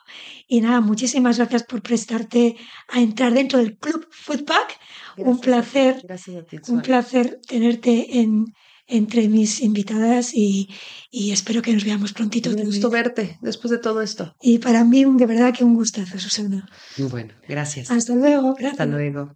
Y 0.48 0.62
nada, 0.62 0.80
muchísimas 0.80 1.36
gracias 1.36 1.64
por 1.64 1.82
prestarte 1.82 2.56
a 2.88 3.00
entrar 3.00 3.34
dentro 3.34 3.58
del 3.58 3.76
Club 3.76 4.06
Foodpack. 4.10 4.78
Un 5.18 5.38
placer. 5.38 6.00
Gracias 6.04 6.36
a 6.36 6.44
ti, 6.44 6.58
un 6.68 6.80
placer 6.80 7.40
tenerte 7.46 8.20
en, 8.20 8.46
entre 8.86 9.28
mis 9.28 9.60
invitadas 9.60 10.32
y, 10.32 10.70
y, 11.10 11.32
espero 11.32 11.60
que 11.60 11.74
nos 11.74 11.84
veamos 11.84 12.14
prontito. 12.14 12.50
Me 12.50 12.64
gustó 12.64 12.88
verte 12.88 13.38
después 13.42 13.70
de 13.70 13.78
todo 13.78 14.00
esto. 14.00 14.34
Y 14.40 14.58
para 14.58 14.82
mí, 14.84 15.04
de 15.04 15.26
verdad 15.26 15.52
que 15.52 15.64
un 15.64 15.74
gustazo, 15.74 16.18
Susana. 16.18 16.66
Bueno, 17.10 17.34
gracias. 17.46 17.90
Hasta 17.90 18.14
luego. 18.14 18.54
Gracias. 18.54 18.72
Hasta 18.72 18.86
luego. 18.86 19.34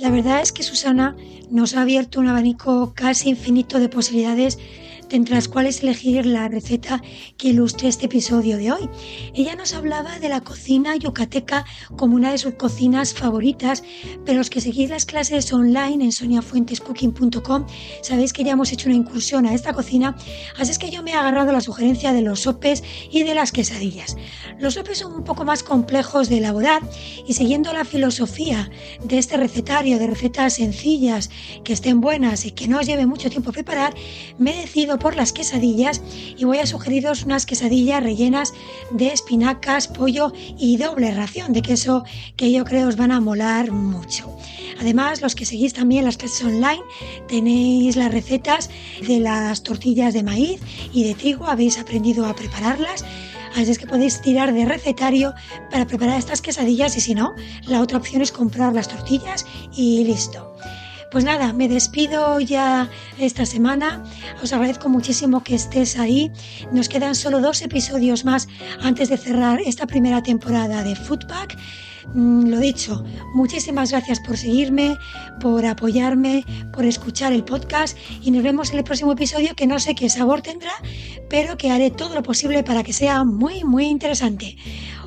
La 0.00 0.08
verdad 0.08 0.40
es 0.40 0.50
que 0.50 0.62
Susana 0.62 1.14
nos 1.50 1.76
ha 1.76 1.82
abierto 1.82 2.20
un 2.20 2.28
abanico 2.28 2.94
casi 2.94 3.28
infinito 3.28 3.78
de 3.78 3.90
posibilidades 3.90 4.58
entre 5.10 5.34
las 5.34 5.48
cuales 5.48 5.82
elegir 5.82 6.26
la 6.26 6.48
receta 6.48 7.02
que 7.36 7.48
ilustre 7.48 7.88
este 7.88 8.06
episodio 8.06 8.56
de 8.56 8.72
hoy. 8.72 8.88
Ella 9.34 9.56
nos 9.56 9.74
hablaba 9.74 10.18
de 10.18 10.28
la 10.28 10.40
cocina 10.40 10.96
yucateca 10.96 11.64
como 11.96 12.14
una 12.14 12.30
de 12.32 12.38
sus 12.38 12.54
cocinas 12.54 13.14
favoritas, 13.14 13.82
pero 14.24 14.38
los 14.38 14.50
que 14.50 14.60
seguís 14.60 14.90
las 14.90 15.06
clases 15.06 15.52
online 15.52 16.04
en 16.04 16.12
soniafuentescooking.com 16.12 17.66
sabéis 18.02 18.32
que 18.32 18.44
ya 18.44 18.52
hemos 18.52 18.72
hecho 18.72 18.88
una 18.88 18.96
incursión 18.96 19.46
a 19.46 19.54
esta 19.54 19.72
cocina, 19.72 20.16
así 20.58 20.70
es 20.70 20.78
que 20.78 20.90
yo 20.90 21.02
me 21.02 21.12
he 21.12 21.14
agarrado 21.14 21.52
la 21.52 21.60
sugerencia 21.60 22.12
de 22.12 22.22
los 22.22 22.40
sopes 22.40 22.82
y 23.10 23.22
de 23.22 23.34
las 23.34 23.52
quesadillas. 23.52 24.16
Los 24.58 24.74
sopes 24.74 24.98
son 24.98 25.12
un 25.12 25.24
poco 25.24 25.44
más 25.44 25.62
complejos 25.62 26.28
de 26.28 26.38
elaborar 26.38 26.82
y 27.26 27.34
siguiendo 27.34 27.72
la 27.72 27.84
filosofía 27.84 28.70
de 29.02 29.18
este 29.18 29.36
recetario 29.36 29.98
de 29.98 30.06
recetas 30.06 30.54
sencillas 30.54 31.30
que 31.64 31.72
estén 31.72 32.00
buenas 32.00 32.44
y 32.44 32.52
que 32.52 32.68
no 32.68 32.78
os 32.78 32.86
lleve 32.86 33.06
mucho 33.06 33.30
tiempo 33.30 33.52
preparar, 33.52 33.94
me 34.38 34.54
decido 34.54 34.98
por 35.00 35.16
las 35.16 35.32
quesadillas 35.32 36.00
y 36.36 36.44
voy 36.44 36.58
a 36.58 36.66
sugeriros 36.66 37.24
unas 37.24 37.46
quesadillas 37.46 38.02
rellenas 38.02 38.52
de 38.92 39.08
espinacas, 39.08 39.88
pollo 39.88 40.32
y 40.58 40.76
doble 40.76 41.12
ración 41.12 41.52
de 41.52 41.62
queso 41.62 42.04
que 42.36 42.52
yo 42.52 42.64
creo 42.64 42.86
os 42.86 42.96
van 42.96 43.10
a 43.10 43.20
molar 43.20 43.72
mucho. 43.72 44.30
Además, 44.80 45.20
los 45.20 45.34
que 45.34 45.44
seguís 45.44 45.74
también 45.74 46.04
las 46.04 46.16
clases 46.16 46.42
online, 46.42 46.82
tenéis 47.28 47.96
las 47.96 48.12
recetas 48.12 48.70
de 49.06 49.20
las 49.20 49.62
tortillas 49.62 50.14
de 50.14 50.22
maíz 50.22 50.60
y 50.92 51.04
de 51.04 51.14
trigo, 51.14 51.46
habéis 51.46 51.78
aprendido 51.78 52.24
a 52.26 52.34
prepararlas. 52.34 53.04
Así 53.56 53.72
es 53.72 53.78
que 53.78 53.86
podéis 53.86 54.22
tirar 54.22 54.54
de 54.54 54.64
recetario 54.64 55.34
para 55.70 55.86
preparar 55.86 56.18
estas 56.18 56.40
quesadillas 56.40 56.96
y 56.96 57.00
si 57.00 57.14
no, 57.14 57.34
la 57.66 57.80
otra 57.80 57.98
opción 57.98 58.22
es 58.22 58.32
comprar 58.32 58.72
las 58.72 58.88
tortillas 58.88 59.44
y 59.76 60.04
listo. 60.04 60.49
Pues 61.10 61.24
nada, 61.24 61.52
me 61.52 61.68
despido 61.68 62.38
ya 62.38 62.88
esta 63.18 63.44
semana. 63.44 64.02
Os 64.42 64.52
agradezco 64.52 64.88
muchísimo 64.88 65.42
que 65.42 65.56
estés 65.56 65.98
ahí. 65.98 66.30
Nos 66.72 66.88
quedan 66.88 67.16
solo 67.16 67.40
dos 67.40 67.62
episodios 67.62 68.24
más 68.24 68.46
antes 68.80 69.08
de 69.08 69.16
cerrar 69.16 69.60
esta 69.60 69.86
primera 69.86 70.22
temporada 70.22 70.84
de 70.84 70.94
Foodpack. 70.94 71.58
Mm, 72.14 72.48
lo 72.48 72.58
dicho, 72.58 73.04
muchísimas 73.34 73.90
gracias 73.90 74.20
por 74.20 74.36
seguirme, 74.36 74.96
por 75.40 75.66
apoyarme, 75.66 76.44
por 76.72 76.84
escuchar 76.84 77.32
el 77.32 77.44
podcast 77.44 77.96
y 78.22 78.30
nos 78.30 78.42
vemos 78.42 78.70
en 78.70 78.78
el 78.78 78.84
próximo 78.84 79.12
episodio 79.12 79.54
que 79.54 79.66
no 79.66 79.78
sé 79.78 79.94
qué 79.94 80.08
sabor 80.08 80.42
tendrá, 80.42 80.72
pero 81.28 81.56
que 81.56 81.70
haré 81.70 81.90
todo 81.90 82.14
lo 82.14 82.22
posible 82.22 82.62
para 82.62 82.82
que 82.84 82.92
sea 82.92 83.24
muy, 83.24 83.64
muy 83.64 83.86
interesante. 83.86 84.56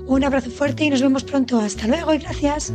Un 0.05 0.23
abrazo 0.25 0.49
fuerte 0.49 0.83
y 0.83 0.89
nos 0.89 1.01
vemos 1.01 1.23
pronto. 1.23 1.59
Hasta 1.59 1.87
luego 1.87 2.13
y 2.13 2.17
gracias. 2.17 2.73